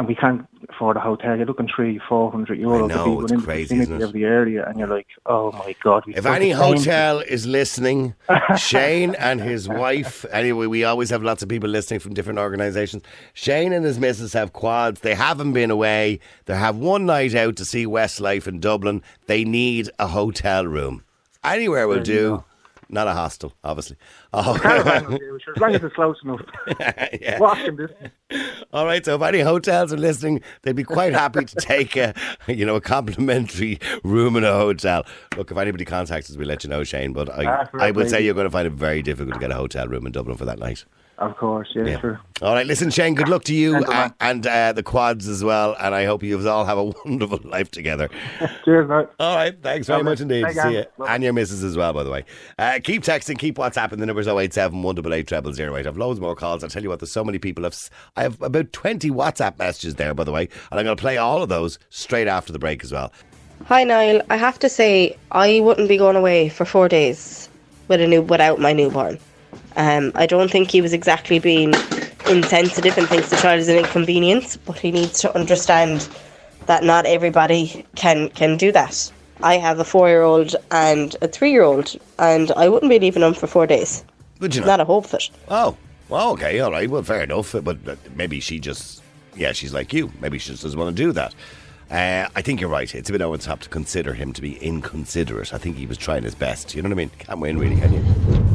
[0.00, 1.36] And we can't afford a hotel.
[1.36, 4.02] You're looking three, four hundred euro know, to be it's crazy, the isn't it?
[4.02, 6.04] of the area, and you're like, oh my god.
[6.06, 8.14] If any hotel is listening,
[8.56, 13.02] Shane and his wife, anyway, we always have lots of people listening from different organisations.
[13.34, 15.00] Shane and his missus have quads.
[15.00, 16.20] They haven't been away.
[16.46, 19.02] They have one night out to see Westlife in Dublin.
[19.26, 21.04] They need a hotel room.
[21.44, 22.42] Anywhere will do.
[22.92, 23.96] Not a hostel, obviously.
[24.32, 24.58] Oh.
[24.60, 26.40] Caravan will do, as long as it's close enough.
[27.38, 28.12] Walking distance.
[28.72, 32.14] All right, so if any hotels are listening, they'd be quite happy to take a,
[32.48, 35.06] you know, a complimentary room in a hotel.
[35.36, 37.12] Look, if anybody contacts us, we'll let you know, Shane.
[37.12, 39.52] But I, Ah, I would say you're going to find it very difficult to get
[39.52, 40.84] a hotel room in Dublin for that night.
[41.20, 42.00] Of course, yeah, Yeah.
[42.00, 42.20] sure.
[42.40, 43.14] All right, listen, Shane.
[43.14, 45.76] Good luck to you Thank uh, and uh, the quads as well.
[45.78, 48.08] And I hope you all have a wonderful life together.
[48.64, 49.06] Cheers, mate.
[49.20, 50.10] All right, thanks very Lovely.
[50.12, 50.44] much indeed.
[50.44, 50.84] Thank See you.
[50.98, 51.04] you.
[51.04, 52.24] And your missus as well, by the way.
[52.58, 53.98] Uh, keep texting, keep WhatsApping.
[53.98, 55.86] The number's 087 188 0008.
[55.86, 56.64] I've loads more calls.
[56.64, 57.64] I'll tell you what, there's so many people.
[57.64, 60.48] Have, s- I have about 20 WhatsApp messages there, by the way.
[60.70, 63.12] And I'm going to play all of those straight after the break as well.
[63.66, 67.50] Hi Niall, I have to say I wouldn't be going away for four days
[67.88, 69.18] with a new without my newborn.
[69.76, 71.74] Um, I don't think he was exactly being
[72.28, 76.08] insensitive and thinks the child is an inconvenience, but he needs to understand
[76.66, 79.10] that not everybody can can do that.
[79.42, 83.66] I have a four-year-old and a three-year-old, and I wouldn't be leaving them for four
[83.66, 84.04] days.
[84.40, 84.66] Would you not?
[84.66, 85.30] Not a hope of it.
[85.48, 85.76] Oh,
[86.08, 86.90] well, okay, all right.
[86.90, 87.54] Well, fair enough.
[87.62, 87.78] But
[88.14, 89.02] maybe she just,
[89.36, 90.12] yeah, she's like you.
[90.20, 91.34] Maybe she just doesn't want to do that.
[91.90, 92.94] Uh, I think you're right.
[92.94, 95.52] It's a bit the top to consider him to be inconsiderate.
[95.52, 96.72] I think he was trying his best.
[96.72, 97.10] You know what I mean?
[97.18, 98.04] Can't win, really, can you?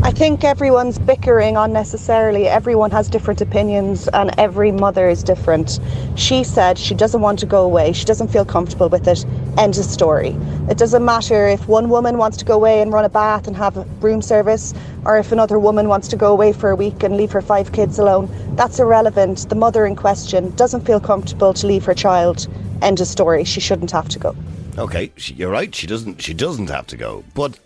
[0.04, 2.48] I think everyone's bickering unnecessarily.
[2.48, 5.82] Everyone has different opinions, and every mother is different.
[6.16, 7.92] She said she doesn't want to go away.
[7.92, 9.26] She doesn't feel comfortable with it.
[9.58, 10.30] End of story.
[10.70, 13.58] It doesn't matter if one woman wants to go away and run a bath and
[13.58, 14.74] have room service,
[15.06, 17.72] or if another woman wants to go away for a week and leave her five
[17.72, 18.30] kids alone.
[18.56, 19.50] That's irrelevant.
[19.50, 22.48] The mother in question doesn't feel comfortable to leave her child.
[22.82, 23.44] End of story.
[23.44, 24.36] She shouldn't have to go.
[24.78, 25.74] Okay, you're right.
[25.74, 26.22] She doesn't.
[26.22, 27.24] She doesn't have to go.
[27.34, 27.58] But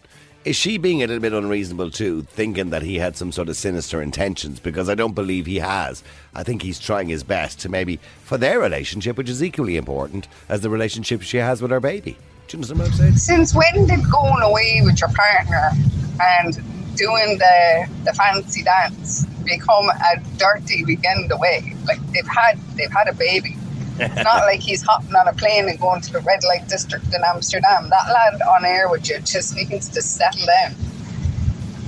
[0.46, 3.58] is she being a little bit unreasonable too, thinking that he had some sort of
[3.58, 4.60] sinister intentions?
[4.60, 6.04] Because I don't believe he has.
[6.36, 10.28] I think he's trying his best to maybe for their relationship, which is equally important
[10.50, 12.18] as the relationship she has with her baby.
[12.48, 13.16] Do you understand what I'm saying?
[13.16, 15.72] Since when did going away with your partner
[16.20, 16.62] and
[17.00, 21.74] doing the the fancy dance become a dirty weekend away?
[21.88, 23.56] Like they've had they've had a baby.
[23.98, 27.08] It's not like he's hopping on a plane and going to the red light district
[27.08, 27.90] in Amsterdam.
[27.90, 30.76] That lad on air with you just needs to settle down.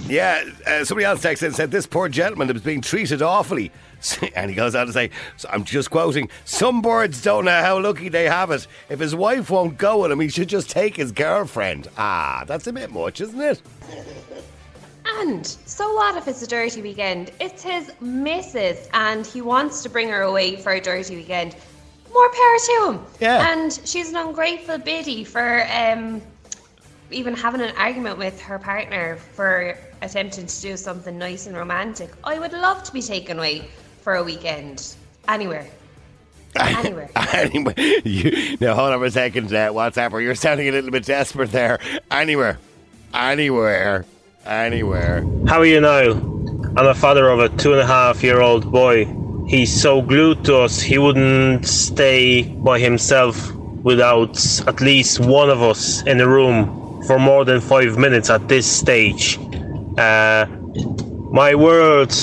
[0.07, 3.71] Yeah, uh, somebody else texted and said this poor gentleman was being treated awfully.
[4.35, 7.79] And he goes on to say, so I'm just quoting, some birds don't know how
[7.79, 8.65] lucky they have it.
[8.89, 11.87] If his wife won't go with him, he should just take his girlfriend.
[11.99, 13.61] Ah, that's a bit much, isn't it?
[15.19, 17.31] And so what if it's a dirty weekend?
[17.39, 21.55] It's his missus and he wants to bring her away for a dirty weekend.
[22.13, 23.05] More power to him.
[23.19, 23.51] Yeah.
[23.51, 26.21] And she's an ungrateful biddy for um,
[27.09, 32.11] even having an argument with her partner for attempting to do something nice and romantic.
[32.23, 33.69] I would love to be taken away
[34.01, 34.95] for a weekend.
[35.27, 35.67] Anywhere.
[36.55, 37.09] Anywhere.
[37.15, 40.21] anyway, you, now hold on for a second, uh, WhatsApper.
[40.21, 41.79] You're sounding a little bit desperate there.
[42.09, 42.59] Anywhere,
[43.13, 44.05] anywhere,
[44.45, 45.25] anywhere.
[45.47, 46.11] How are you now?
[46.77, 49.05] I'm a father of a two and a half year old boy.
[49.47, 53.51] He's so glued to us, he wouldn't stay by himself
[53.83, 54.37] without
[54.67, 58.65] at least one of us in the room for more than five minutes at this
[58.65, 59.37] stage.
[59.97, 60.45] Uh,
[61.31, 62.13] my world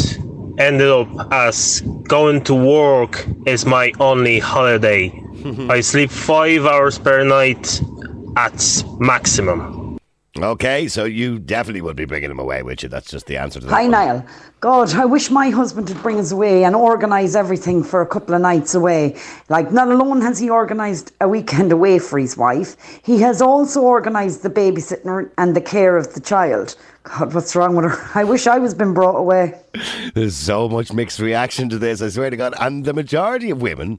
[0.59, 5.13] ended up as going to work is my only holiday.
[5.69, 7.81] I sleep five hours per night
[8.37, 9.78] at maximum.
[10.37, 12.89] Okay, so you definitely would be bringing him away with you.
[12.89, 13.73] That's just the answer to that.
[13.73, 13.91] Hi, one.
[13.91, 14.27] Niall.
[14.61, 18.35] God, I wish my husband would bring us away and organise everything for a couple
[18.35, 19.17] of nights away.
[19.49, 23.83] Like, not alone has he organised a weekend away for his wife, he has also
[23.83, 26.77] organised the babysitting and the care of the child.
[27.05, 28.11] God, what's wrong with her?
[28.15, 29.59] I wish I was been brought away.
[30.15, 32.55] There's so much mixed reaction to this, I swear to God.
[32.61, 33.99] And the majority of women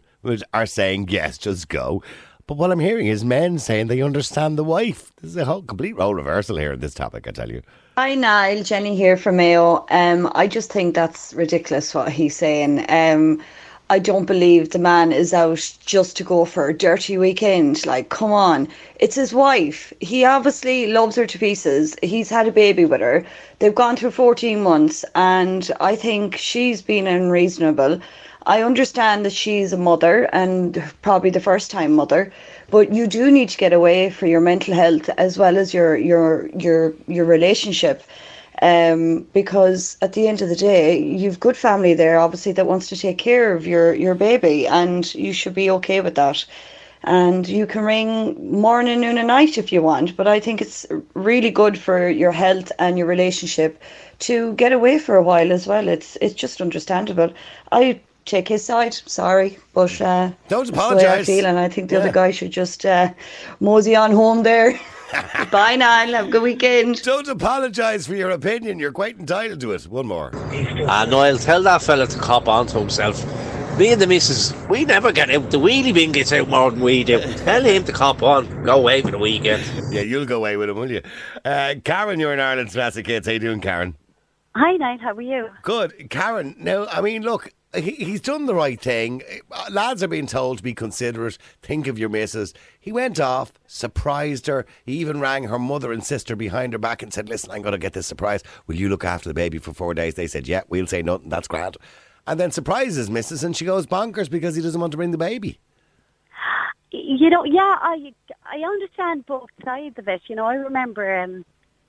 [0.53, 2.03] are saying, yes, just go.
[2.49, 5.11] But what I'm hearing is men saying they understand the wife.
[5.21, 7.61] This is a whole complete role reversal here in this topic, I tell you.
[7.95, 8.63] Hi, Niall.
[8.63, 9.85] Jenny here from Mayo.
[9.91, 12.87] Um, I just think that's ridiculous what he's saying.
[12.89, 13.39] Um,
[13.91, 17.85] I don't believe the man is out just to go for a dirty weekend.
[17.85, 18.67] Like, come on.
[18.99, 19.93] It's his wife.
[19.99, 21.95] He obviously loves her to pieces.
[22.01, 23.23] He's had a baby with her.
[23.59, 27.99] They've gone through 14 months, and I think she's been unreasonable.
[28.45, 32.31] I understand that she's a mother and probably the first time mother,
[32.69, 35.97] but you do need to get away for your mental health as well as your
[35.97, 38.03] your your your relationship.
[38.61, 42.89] Um, because at the end of the day, you've good family there, obviously, that wants
[42.89, 46.45] to take care of your your baby, and you should be okay with that.
[47.03, 50.85] And you can ring morning, noon, and night if you want, but I think it's
[51.13, 53.81] really good for your health and your relationship
[54.19, 55.87] to get away for a while as well.
[55.87, 57.31] It's it's just understandable.
[57.71, 61.25] I take his side, sorry, but uh, Don't that's the way I apologise.
[61.25, 62.01] feel, and I think the Yeah.
[62.01, 63.11] other guy should just uh,
[63.59, 64.79] mosey on home there.
[65.51, 66.13] Bye, Niall.
[66.13, 67.01] Have a good weekend.
[67.01, 68.77] Don't apologise for your opinion.
[68.77, 69.83] You're quite entitled to it.
[69.87, 70.29] One more.
[70.87, 73.17] Ah, Niall, tell that fella to cop on to himself.
[73.79, 75.49] Me and the missus, we never get out.
[75.51, 77.19] The wheelie bin gets out more than we do.
[77.37, 78.63] Tell him to cop on.
[78.63, 79.63] Go away for the weekend.
[79.91, 81.01] Yeah, you'll go away with him, will you?
[81.45, 83.25] Uh, Karen, you're in Ireland's Classic Hits.
[83.25, 83.95] How you doing, Karen?
[84.55, 84.97] Hi, Niall.
[84.99, 85.49] How are you?
[85.63, 86.09] Good.
[86.09, 89.21] Karen, now, I mean, look, he, he's done the right thing.
[89.51, 91.37] Uh, Lads are being told to be considerate.
[91.61, 92.53] Think of your missus.
[92.79, 94.65] He went off, surprised her.
[94.85, 97.73] He even rang her mother and sister behind her back and said, Listen, I'm going
[97.73, 98.43] to get this surprise.
[98.67, 100.15] Will you look after the baby for four days?
[100.15, 101.29] They said, Yeah, we'll say nothing.
[101.29, 101.77] That's grand.
[102.25, 105.17] And then surprises missus and she goes bonkers because he doesn't want to bring the
[105.17, 105.59] baby.
[106.91, 108.13] You know, yeah, I
[108.45, 110.21] I understand both sides of it.
[110.27, 111.45] You know, I remember, um,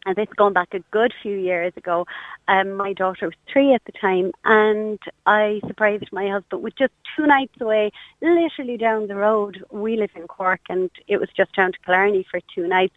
[0.07, 2.07] and this going back a good few years ago.
[2.49, 6.93] Um, my daughter was three at the time, and I surprised my husband with just
[7.17, 9.65] two nights away, literally down the road.
[9.71, 12.95] We live in Cork, and it was just down to Killarney for two nights.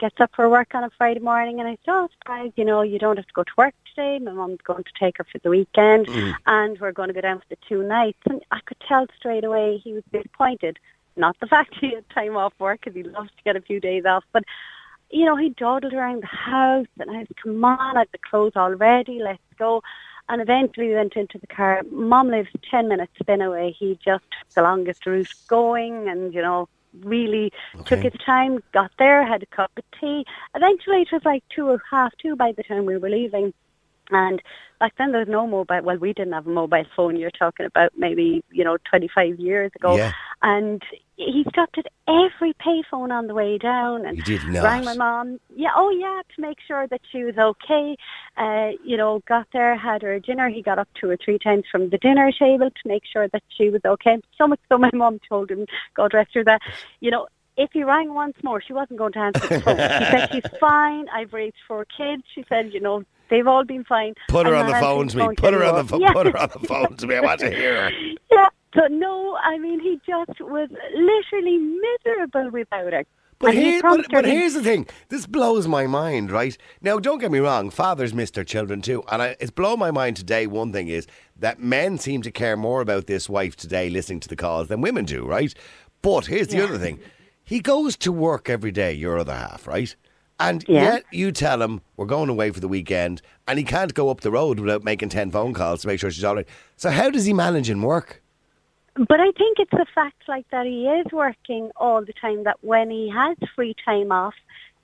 [0.00, 2.50] Gets up for work on a Friday morning, and I said, "Oh, surprise!
[2.56, 4.18] You know, you don't have to go to work today.
[4.18, 6.34] My mum's going to take her for the weekend, Mm.
[6.46, 9.44] and we're going to go down for the two nights." And I could tell straight
[9.44, 10.78] away he was disappointed.
[11.16, 13.78] Not the fact he had time off work because he loves to get a few
[13.78, 14.42] days off, but
[15.10, 18.52] you know, he dawdled around the house and I said, come on, I've the clothes
[18.56, 19.82] all ready, let's go.
[20.28, 21.82] And eventually we went into the car.
[21.90, 23.76] Mom lives 10 minutes spin away.
[23.78, 26.68] He just took the longest route going and, you know,
[27.02, 27.52] really
[27.84, 30.24] took his time, got there, had a cup of tea.
[30.54, 33.52] Eventually it was like two or half two by the time we were leaving.
[34.10, 34.42] And
[34.80, 35.80] back then there was no mobile.
[35.82, 37.16] Well, we didn't have a mobile phone.
[37.16, 39.96] You're talking about maybe, you know, 25 years ago.
[39.96, 40.12] Yeah.
[40.42, 40.82] And
[41.16, 44.64] he stopped at every payphone on the way down and He did not.
[44.64, 45.38] rang my mom.
[45.54, 47.96] Yeah, oh yeah, to make sure that she was okay.
[48.36, 50.48] Uh, you know, got there, had her dinner.
[50.48, 53.42] He got up two or three times from the dinner table to make sure that
[53.56, 54.18] she was okay.
[54.36, 56.60] So much so my mom told him, God rest her, that,
[57.00, 57.26] you know,
[57.56, 59.76] if he rang once more, she wasn't going to answer the phone.
[59.76, 61.08] She said, she's fine.
[61.10, 62.24] I've raised four kids.
[62.34, 64.14] She said, you know, they've all been fine.
[64.28, 65.34] Put her on the not phone to me.
[65.36, 66.00] Put her on the anymore." phone.
[66.00, 66.12] Yeah.
[66.12, 67.16] Put her on the phone to me.
[67.16, 67.90] I want to hear her.
[68.32, 68.48] Yeah.
[68.74, 73.04] So no, I mean he just was literally miserable without her.
[73.38, 74.86] But, And he here, but, but here's the thing.
[75.08, 76.56] This blows my mind, right?
[76.80, 77.68] Now, don't get me wrong.
[77.70, 79.02] Fathers miss their children too.
[79.10, 80.46] And I, it's blown my mind today.
[80.46, 81.06] One thing is
[81.36, 84.80] that men seem to care more about this wife today listening to the calls than
[84.80, 85.52] women do, right?
[86.02, 86.64] But here's the Yeah.
[86.64, 87.00] other thing.
[87.44, 89.94] He goes to work every day, your other half, right?
[90.40, 90.82] And Yeah.
[90.82, 94.20] yet you tell him we're going away for the weekend and he can't go up
[94.20, 96.48] the road without making 10 phone calls to make sure she's all right.
[96.76, 98.20] So how does he manage and work?
[98.96, 102.44] But I think it's a fact like that he is working all the time.
[102.44, 104.34] That when he has free time off,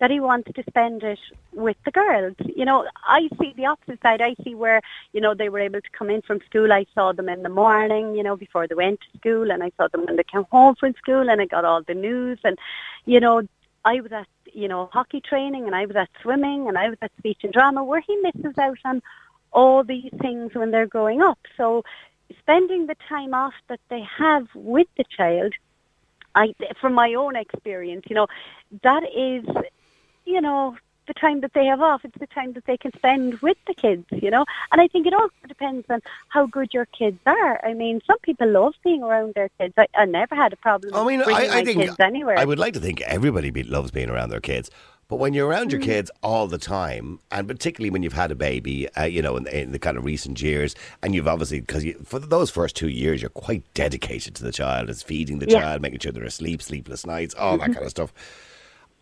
[0.01, 1.19] that he wants to spend it
[1.53, 2.35] with the girls.
[2.57, 4.21] You know, I see the opposite side.
[4.21, 4.81] I see where,
[5.13, 6.73] you know, they were able to come in from school.
[6.73, 9.71] I saw them in the morning, you know, before they went to school and I
[9.77, 12.59] saw them when they came home from school and I got all the news and,
[13.05, 13.43] you know,
[13.85, 16.99] I was at, you know, hockey training and I was at swimming and I was
[17.03, 19.03] at speech and drama where he misses out on
[19.53, 21.39] all these things when they're growing up.
[21.57, 21.85] So
[22.39, 25.53] spending the time off that they have with the child,
[26.35, 28.27] I, from my own experience, you know,
[28.83, 29.45] that is,
[30.25, 30.77] you know,
[31.11, 32.05] the time that they have off.
[32.05, 34.45] It's the time that they can spend with the kids, you know.
[34.71, 37.65] And I think it also depends on how good your kids are.
[37.67, 39.75] I mean, some people love being around their kids.
[39.77, 40.95] I, I never had a problem.
[40.95, 42.39] I mean, I, I think kids anywhere.
[42.39, 44.71] I would like to think everybody be, loves being around their kids.
[45.09, 45.85] But when you're around your Mm.
[45.87, 49.49] kids all the time, and particularly when you've had a baby, uh, you know, in,
[49.49, 52.89] in the kind of recent years, and you've obviously, because you, for those first two
[52.89, 55.63] years, you're quite dedicated to the child, it's feeding the Yeah.
[55.63, 57.75] child, making sure they're asleep, sleepless nights, all that Mhm.
[57.75, 58.13] kind of stuff.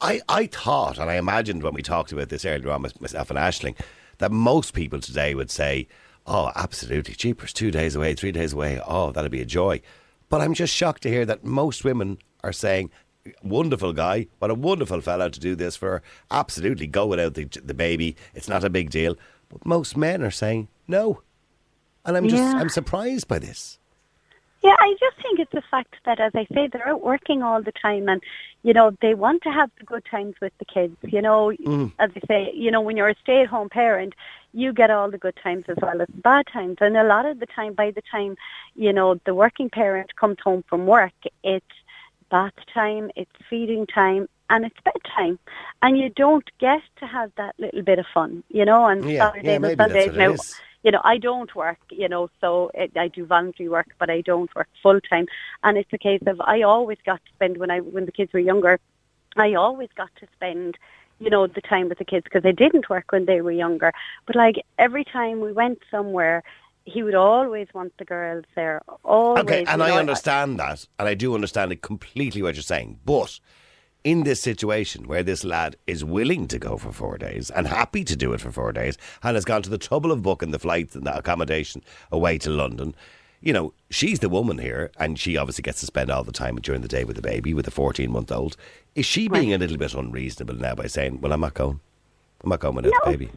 [0.01, 3.31] I, I thought, and I imagined when we talked about this earlier on, with myself
[3.31, 3.77] and Ashling,
[4.19, 5.89] that most people today would say,
[6.27, 9.81] oh, absolutely, cheapers, two days away, three days away, oh, that'd be a joy.
[10.29, 12.91] But I'm just shocked to hear that most women are saying,
[13.43, 16.03] wonderful guy, what a wonderful fellow to do this for.
[16.31, 19.17] Absolutely, go without the, the baby, it's not a big deal.
[19.49, 21.23] But most men are saying no.
[22.05, 22.55] And I'm just, Yeah.
[22.57, 23.78] I'm surprised by this.
[24.63, 27.63] Yeah, I just think it's the fact that, as I say, they're out working all
[27.63, 28.21] the time, and
[28.65, 30.97] you know they want to have the good times with the kids.
[31.03, 31.93] You know, Mm.
[31.99, 34.15] as I say, you know when you're a stay-at-home parent,
[34.53, 36.79] you get all the good times as well as the bad times.
[36.81, 38.37] And a lot of the time, by the time
[38.75, 41.75] you know the working parent comes home from work, it's
[42.31, 45.39] bath time, it's feeding time, and it's bedtime,
[45.83, 48.43] and you don't get to have that little bit of fun.
[48.49, 50.35] You know, on Yeah, Saturdays yeah, and Sundays now.
[50.89, 54.23] You know, I don't work, you know, so it, I do voluntary work, but I
[54.23, 55.27] don't work full time.
[55.63, 58.33] And it's a case of I always got to spend when I when the kids
[58.33, 58.81] were younger,
[59.37, 60.79] I always got to spend,
[61.21, 63.93] you know, the time with the kids because I didn't work when they were younger.
[64.27, 66.43] But like every time we went somewhere,
[66.87, 68.81] he would always want the girls there.
[69.05, 69.45] Always.
[69.45, 73.01] Okay, and I understand that, and I do understand it completely what you're saying.
[73.05, 73.39] But
[74.09, 78.03] in this situation where this lad is willing to go for four days and happy
[78.03, 80.59] to do it for four days and has gone to the trouble of booking the
[80.59, 82.95] flights and the accommodation away to London,
[83.43, 86.57] you know, she's the woman here and she obviously gets to spend all the time
[86.57, 88.57] during the day with the baby, with a 14 month old.
[88.95, 91.79] Is she being a little bit unreasonable now by saying, well, I'm not going?
[92.43, 93.29] I'm not going without the baby.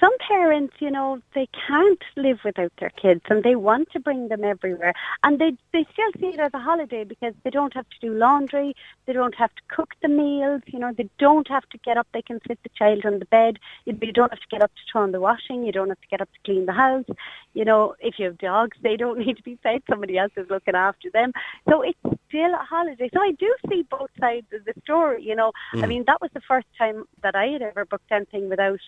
[0.00, 4.28] Some parents, you know, they can't live without their kids and they want to bring
[4.28, 4.92] them everywhere.
[5.22, 8.14] And they they still see it as a holiday because they don't have to do
[8.14, 8.74] laundry,
[9.06, 12.06] they don't have to cook the meals, you know, they don't have to get up,
[12.12, 13.58] they can sit the child on the bed.
[13.86, 16.08] You you don't have to get up to turn the washing, you don't have to
[16.08, 17.06] get up to clean the house.
[17.54, 20.48] You know, if you have dogs, they don't need to be fed, somebody else is
[20.50, 21.32] looking after them.
[21.68, 23.10] So it's still a holiday.
[23.12, 25.52] So I do see both sides of the story, you know.
[25.72, 25.88] I Mm.
[25.88, 28.80] mean, that was the first time that I had ever booked anything without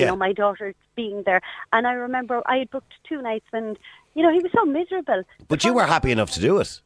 [0.00, 1.40] you know, my daughter being there.
[1.72, 3.78] And I remember I had booked two nights and,
[4.14, 5.22] you know, he was so miserable.
[5.48, 6.80] But you were happy enough to do it.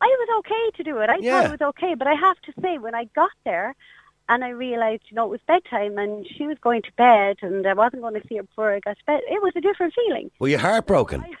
[0.00, 1.10] I was okay to do it.
[1.10, 1.32] I Yeah.
[1.42, 1.94] thought it was okay.
[1.94, 3.74] But I have to say, when I got there
[4.28, 7.66] and I realised, you know, it was bedtime and she was going to bed and
[7.66, 9.94] I wasn't going to see her before I got to bed, it was a different
[9.94, 10.30] feeling.
[10.38, 11.22] Were you heartbroken?
[11.24, 11.34] I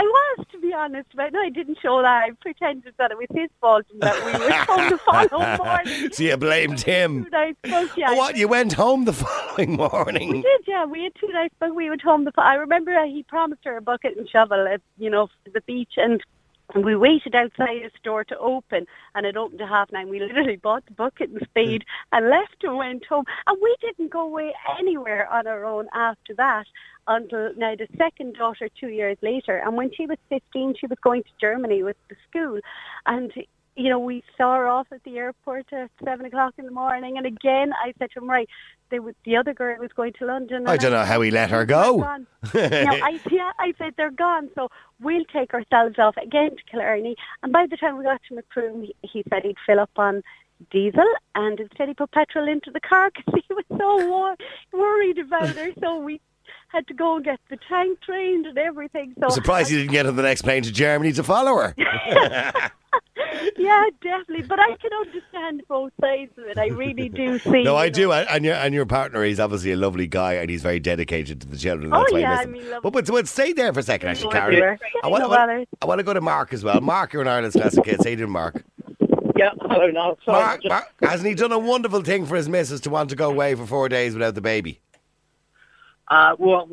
[0.00, 2.24] was, to be honest, but no, I didn't show that.
[2.24, 6.12] I pretended that it was his fault and that we were home the following morning.
[6.12, 7.24] so you blamed him.
[7.24, 8.10] Two nights booked, yeah.
[8.10, 8.36] Oh, what?
[8.36, 10.30] You went home the following morning?
[10.30, 10.86] We did, yeah.
[10.86, 12.24] We had two nights, but we went home.
[12.24, 15.60] The, I remember uh, he promised her a bucket and shovel at, you know, the
[15.62, 16.22] beach, and
[16.74, 20.08] and we waited outside his store to open, and it opened at half nine.
[20.08, 24.10] We literally bought the bucket and spade and left and went home, and we didn't
[24.10, 26.64] go away anywhere on our own after that
[27.06, 29.58] until now the second daughter two years later.
[29.58, 32.60] And when she was fifteen, she was going to Germany with the school,
[33.06, 33.32] and
[33.76, 37.16] you know, we saw her off at the airport at seven o'clock in the morning.
[37.16, 38.48] And again, I said to him, right,
[38.90, 40.66] they would, the other girl was going to London.
[40.66, 41.96] I don't know how he let her go.
[41.96, 44.68] no, I, yeah, I said they're gone, so
[45.00, 47.16] we'll take ourselves off again to Killarney.
[47.42, 50.22] And by the time we got to Macroom, he, he said he'd fill up on
[50.70, 54.36] diesel, and instead he put petrol into the car because he was so wor-
[54.72, 55.70] worried about her.
[55.80, 56.20] So we
[56.72, 59.14] had to go and get the tank trained and everything.
[59.20, 61.74] So I'm surprised you didn't get on the next plane to Germany to follow her.
[63.56, 64.42] yeah, definitely.
[64.46, 66.58] But I can understand both sides of it.
[66.58, 67.62] I really do see.
[67.62, 67.92] no, I know.
[67.92, 68.12] do.
[68.12, 71.40] And and your and your partner, he's obviously a lovely guy, and he's very dedicated
[71.42, 71.92] to the children.
[71.92, 73.80] Oh, That's why yeah, I miss I mean, love- but, but but stay there for
[73.80, 74.78] a second, actually, Go Karen.
[75.02, 75.68] I want, I, want.
[75.82, 76.80] I want to go to Mark as well.
[76.80, 78.04] Mark, you're in Ireland's Classic Hits.
[78.04, 78.62] How you doing, Mark?
[79.36, 80.16] Yeah, hello now.
[80.24, 83.10] Sorry, Mark, just- Mark, hasn't he done a wonderful thing for his missus to want
[83.10, 84.80] to go away for four days without the baby?
[86.08, 86.68] Uh, well,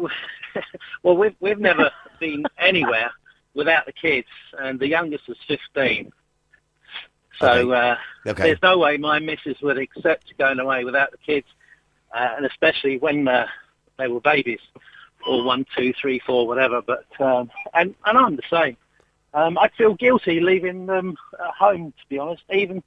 [1.04, 3.12] well, we've we've never been anywhere
[3.54, 4.28] without the kids,
[4.60, 6.12] and the youngest is fifteen.
[7.40, 7.96] So uh,
[8.28, 8.44] Okay.
[8.44, 11.48] there's no way my missus would accept going away without the kids,
[12.14, 13.48] uh, and especially when uh,
[13.98, 14.60] they were babies,
[15.26, 16.82] or one, two, three, four, whatever.
[16.82, 18.76] But um, and and I'm the same.
[19.34, 22.82] Um, I'd feel guilty leaving them at home, to be honest, even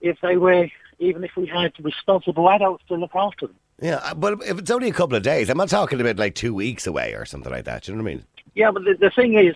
[0.00, 0.66] if they were,
[0.98, 3.56] even if we had responsible adults to look after them.
[3.80, 6.34] Yeah, uh, but if it's only a couple of days, I'm not talking about like
[6.34, 7.84] two weeks away or something like that.
[7.84, 8.24] Do You know what I mean?
[8.54, 9.54] Yeah, but the, the thing is,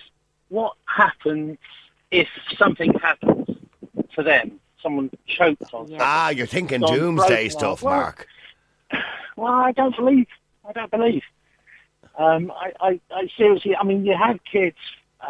[0.48, 1.56] what happens
[2.10, 3.48] if something happens
[4.14, 4.60] to them?
[4.82, 5.98] Someone chokes on something.
[6.00, 8.26] Ah, you're thinking Gone doomsday stuff, well, Mark.
[9.36, 10.26] Well, I don't believe.
[10.68, 11.22] I don't believe.
[12.18, 13.74] Um, I, I, I seriously.
[13.74, 14.76] I mean, you have kids,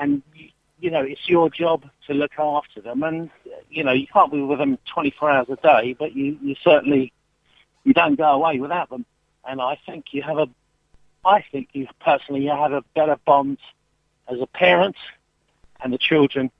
[0.00, 0.48] and you,
[0.80, 3.30] you know it's your job to look after them, and
[3.68, 7.12] you know you can't be with them 24 hours a day, but you, you certainly
[7.84, 9.04] you don't go away without them.
[9.48, 10.48] And I think you have a.
[11.24, 13.58] I think you personally you have a better bond
[14.28, 14.96] as a parent
[15.82, 16.50] and the children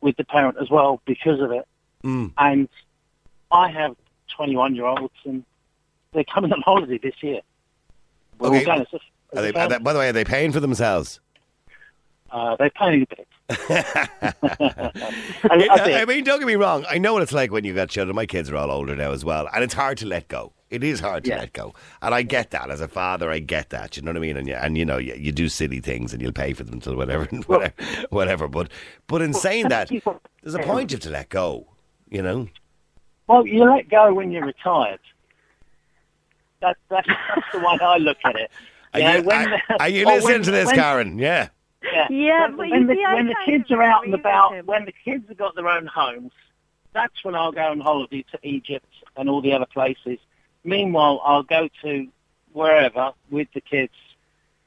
[0.00, 1.66] with the parent as well because of it.
[2.02, 2.32] Mm.
[2.38, 2.68] And
[3.50, 3.94] I have
[4.36, 5.44] 21 year olds and
[6.12, 7.40] they're coming on holiday this year.
[8.38, 8.64] We're all Okay.
[8.64, 11.20] going as a, as they, are they- by the way, are they paying for themselves?
[12.32, 13.28] Uh, they're a bit.
[13.50, 14.32] I,
[15.44, 16.86] I I mean, don't get me wrong.
[16.88, 18.16] I know what it's like when you got children.
[18.16, 20.52] My kids are all older now as well, and it's hard to let go.
[20.70, 21.40] It is hard to Yeah.
[21.40, 23.30] let go, and I get that as a father.
[23.30, 23.96] I get that.
[23.98, 24.38] You know what I mean?
[24.38, 26.80] And you, and you know, you, you do silly things, and you'll pay for them
[26.80, 27.74] till whatever, whatever,
[28.08, 28.48] whatever.
[28.48, 28.70] But,
[29.08, 29.90] but in saying that,
[30.42, 31.66] there's a point you have to let go.
[32.08, 32.48] You know?
[33.26, 35.00] Well, you let go when you're retired.
[36.62, 38.50] That, that's, that's the way I look at it.
[38.94, 41.18] Are you, when are, the- are you listening when- to this, when- Karen?
[41.18, 41.48] Yeah.
[41.82, 44.54] Yeah, Yeah, when, but when you the, see, when the kids are out and about,
[44.54, 44.66] him.
[44.66, 46.32] when the kids have got their own homes,
[46.92, 50.18] that's when I'll go on holiday to Egypt and all the other places.
[50.64, 52.06] Meanwhile, I'll go to
[52.52, 53.94] wherever with the kids,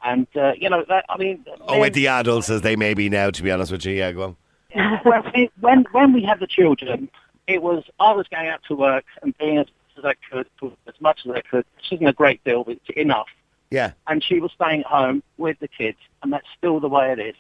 [0.04, 1.06] and uh, you know that.
[1.10, 3.30] I mean, Oh, with the adults as they may be now.
[3.30, 4.38] To be honest with you, yeah, go on.
[5.04, 7.10] when, it- when when we had the children,
[7.48, 10.48] it was I was going out to work and being as much as I could,
[10.88, 11.66] as much as I could.
[11.78, 13.28] Which isn't a great deal, but it's enough.
[13.72, 13.92] Yeah.
[14.08, 17.20] And she was staying at home with the kids, and that's still the way it
[17.20, 17.36] is.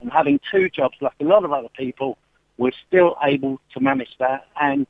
[0.00, 2.16] And having two jobs, like a lot of other people,
[2.56, 4.86] we're still able to manage that, and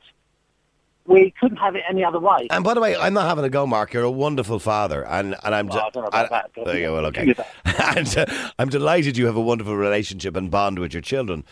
[1.07, 2.47] we couldn't have it any other way.
[2.51, 3.93] And by the way, I'm not having a go, Mark.
[3.93, 5.67] You're a wonderful father, and, and I'm.
[5.67, 7.27] Well, I don't know about that, but- yeah, well, okay.
[7.27, 7.97] Give me that.
[7.99, 11.45] and uh, I'm delighted you have a wonderful relationship and bond with your children.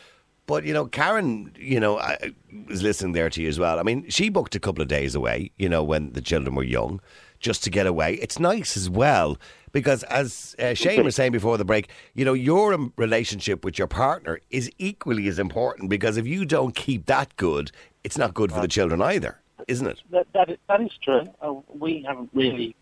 [0.46, 2.32] But you know, Karen, you know, I
[2.68, 3.78] was listening there to you as well.
[3.78, 5.50] I mean, she booked a couple of days away.
[5.58, 7.00] You know, when the children were young,
[7.40, 8.14] just to get away.
[8.14, 9.38] It's nice as well
[9.72, 13.78] because, as uh, Shane was saying before the break, you know, your um, relationship with
[13.78, 17.70] your partner is equally as important because if you don't keep that good,
[18.04, 20.02] it's not good for the children either, isn't it?
[20.10, 21.28] That that is, that is true.
[21.42, 22.74] Uh, we haven't really,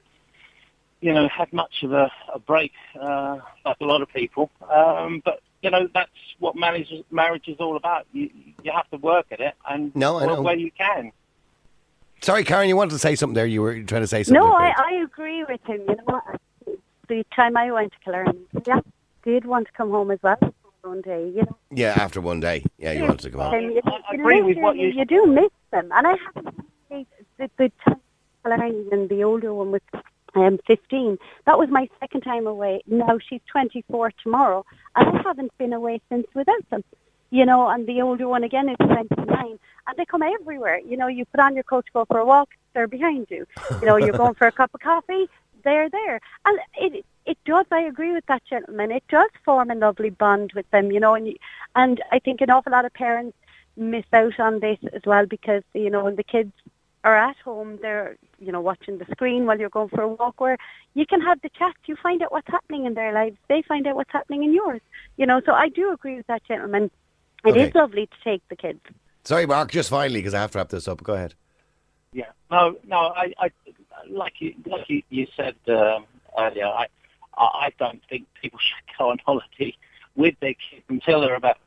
[1.01, 4.51] you know, had much of a, a break uh, like a lot of people.
[4.73, 8.07] Um, but you know, that's what marriage marriage is all about.
[8.13, 8.31] You
[8.63, 11.13] you have to work at it and No, I work where you can.
[12.23, 13.47] Sorry, Karen, you wanted to say something there.
[13.47, 14.43] You were trying to say something.
[14.43, 14.53] No.
[14.53, 15.81] I, I agree with him.
[15.89, 16.25] You know what?
[17.09, 18.81] The time I went to Killarney, yeah,
[19.25, 20.39] did want to come home as well
[20.83, 21.29] one day.
[21.35, 22.65] You know, Yeah, after one day.
[22.79, 23.55] Yeah, you wanted to come home.
[23.55, 26.15] and you, I you agree with what you, you- you do miss them, and I
[26.35, 26.57] haven't
[27.39, 28.01] the, the time
[28.43, 29.81] Killarney and the older one was
[30.35, 31.19] um, 15.
[31.45, 32.83] That was my second time away.
[32.87, 34.65] Now she's 24 tomorrow,
[34.97, 36.83] and I haven't been away since without them.
[37.31, 40.79] You know, and the older one again is 29, and they come everywhere.
[40.79, 43.47] You know, you put on your coat to go for a walk, they're behind you.
[43.81, 45.29] You know, you're going for a cup of coffee,
[45.65, 46.21] they're there.
[46.47, 47.67] And it it does.
[47.73, 48.93] I agree with that gentleman.
[48.93, 50.93] It does form a lovely bond with them.
[50.93, 51.37] You know, and
[51.75, 53.37] and I think an awful lot of parents
[53.77, 56.53] miss out on this as well because you know when the kids
[57.05, 60.41] are at home, they're you know watching the screen while you're going for a walk,
[60.41, 60.59] where
[60.95, 61.75] you can have the chat.
[61.87, 63.37] You find out what's happening in their lives.
[63.49, 64.81] They find out what's happening in yours.
[65.17, 66.91] You know, so I do agree with that gentleman.
[67.47, 67.79] It is Okay.
[67.79, 68.81] lovely to take the kids.
[69.25, 71.03] Sorry, Mark, just finally, because I have to wrap this up.
[71.03, 71.35] Go ahead.
[72.13, 72.31] Yeah.
[72.51, 72.97] No, no.
[72.97, 73.51] I, I
[74.09, 76.07] like you, like you, you said um,
[76.39, 76.67] earlier.
[76.67, 76.87] I,
[77.37, 79.77] I I don't think people should go on holiday
[80.15, 81.59] with their kids until they're about.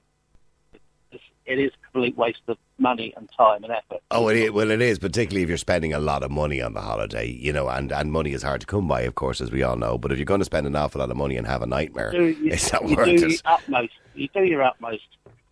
[1.52, 4.04] It's, a complete waste of money and time and effort.
[4.12, 6.74] Oh, it is, well, it is, particularly if you're spending a lot of money on
[6.76, 9.52] the holiday, you know, and, and money is hard to come by, of course, as
[9.52, 9.98] we all know.
[9.98, 12.12] But if you're going to spend an awful lot of money and have a nightmare,
[12.12, 13.22] do, you, it's not you worth do it.
[13.22, 13.94] your utmost.
[14.14, 15.08] You do your utmost,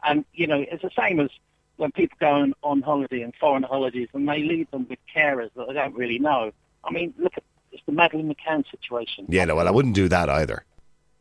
[0.08, 1.30] and you know it's the same as
[1.78, 5.50] when people go on, on holiday and foreign holidays, and they leave them with carers
[5.56, 6.52] that they don't really know.
[6.84, 9.26] I mean, look at it's the Madeleine McCann situation.
[9.30, 10.64] Yeah, no, well, I wouldn't do that either.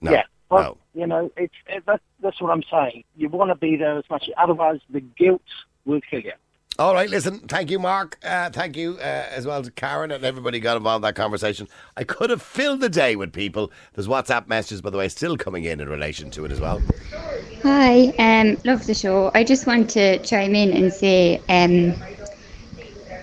[0.01, 1.01] No, yeah, well, no.
[1.01, 3.05] you know, it's it, that, that's what I'm saying.
[3.17, 5.43] You want to be there as much, otherwise the guilt
[5.85, 6.33] will kill you.
[6.79, 8.19] All right, listen, thank you, Mark.
[8.23, 11.69] Uh, thank you uh, as well to Karen and everybody got involved in that conversation.
[11.97, 13.73] I could have filled the day with people.
[13.95, 16.83] There's WhatsApp messages, by the way, still coming in in relation to it as well.
[17.63, 19.31] Hi, um, love the show.
[19.35, 21.95] I just want to chime in and say um,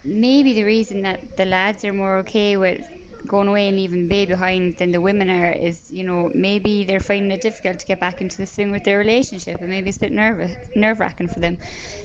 [0.03, 2.83] maybe the reason that the lads are more okay with
[3.27, 6.99] going away and leaving baby behind than the women are is, you know, maybe they're
[6.99, 9.97] finding it difficult to get back into the swing with their relationship and maybe it's
[9.97, 11.59] a bit nerve wracking for them.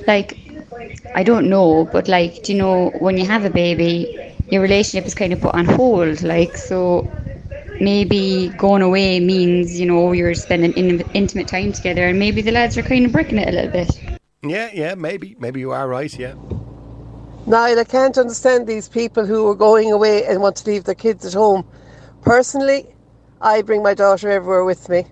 [0.07, 0.39] Like,
[1.15, 4.15] I don't know, but like, do you know, when you have a baby,
[4.51, 6.23] your relationship is kind of put on hold.
[6.23, 7.11] Like, so
[7.81, 12.53] maybe going away means, you know, you're spending in, intimate time together and maybe the
[12.53, 13.91] lads are kind of breaking it a little bit.
[14.43, 15.37] Yeah, yeah, maybe.
[15.39, 16.35] Maybe you are right, yeah.
[17.47, 20.95] Niall, I can't understand these people who are going away and want to leave their
[20.95, 21.65] kids at home.
[22.23, 22.87] Personally,
[23.41, 25.07] I bring my daughter everywhere with me.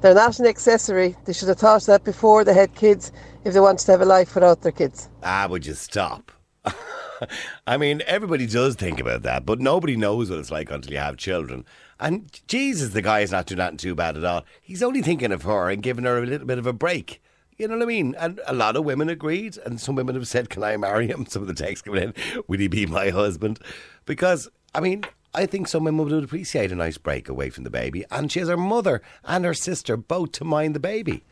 [0.00, 1.16] They're not an accessory.
[1.24, 3.12] They should have thought that before they had kids
[3.44, 5.08] if they wanted to have a life without their kids.
[5.22, 6.32] Ah, would you stop?
[7.66, 10.98] I mean, everybody does think about that, but nobody knows what it's like until you
[10.98, 11.64] have children.
[11.98, 14.44] And Jesus, the guy is not doing that too bad at all.
[14.60, 17.22] He's only thinking of her and giving her a little bit of a break.
[17.56, 18.14] You know what I mean?
[18.18, 21.24] And a lot of women agreed, and some women have said, "Can I marry him?"
[21.28, 22.14] Some of the texts coming in,
[22.48, 23.60] "Will he be my husband?"
[24.04, 25.04] Because I mean,
[25.36, 28.38] I think some women would appreciate a nice break away from the baby, and she
[28.38, 31.22] has her mother and her sister both to mind the baby.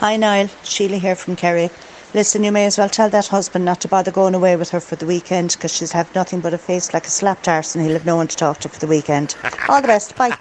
[0.00, 1.70] Hi Niall, Sheila here from Kerry.
[2.14, 4.80] Listen, you may as well tell that husband not to bother going away with her
[4.80, 7.84] for the weekend because she'll have nothing but a face like a slapped arse and
[7.84, 9.36] he'll have no one to talk to for the weekend.
[9.68, 10.16] All the best.
[10.16, 10.36] Bye.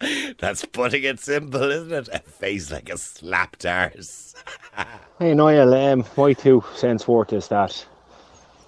[0.38, 2.08] That's putting it simple, isn't it?
[2.12, 4.34] A face like a slapped arse.
[5.18, 7.84] Hey Niall, um, my two cents worth is that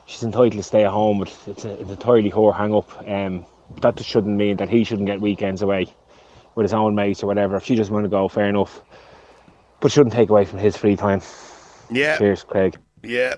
[0.07, 2.91] she's entitled to stay at home, but it's, a, it's entirely her hang up.
[3.09, 3.47] Um,
[3.83, 5.87] that just shouldn't mean that he shouldn't get weekends away
[6.55, 7.57] with his own mates or whatever.
[7.57, 8.83] If she doesn't want to go, fair enough.
[9.81, 11.23] But shouldn't take away from his free time.
[11.91, 12.18] Yeah.
[12.18, 12.77] Cheers, Craig.
[13.03, 13.35] Yeah.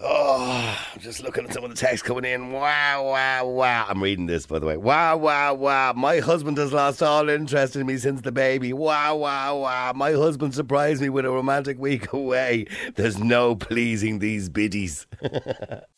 [0.00, 2.52] Oh, I'm just looking at some of the text coming in.
[2.52, 3.86] Wow, wow, wow.
[3.88, 4.76] I'm reading this, by the way.
[4.76, 5.92] Wow, wow, wow.
[5.92, 8.72] My husband has lost all interest in me since the baby.
[8.72, 9.92] Wow, wow, wow.
[9.96, 12.66] My husband surprised me with a romantic week away.
[12.94, 15.08] There's no pleasing these biddies.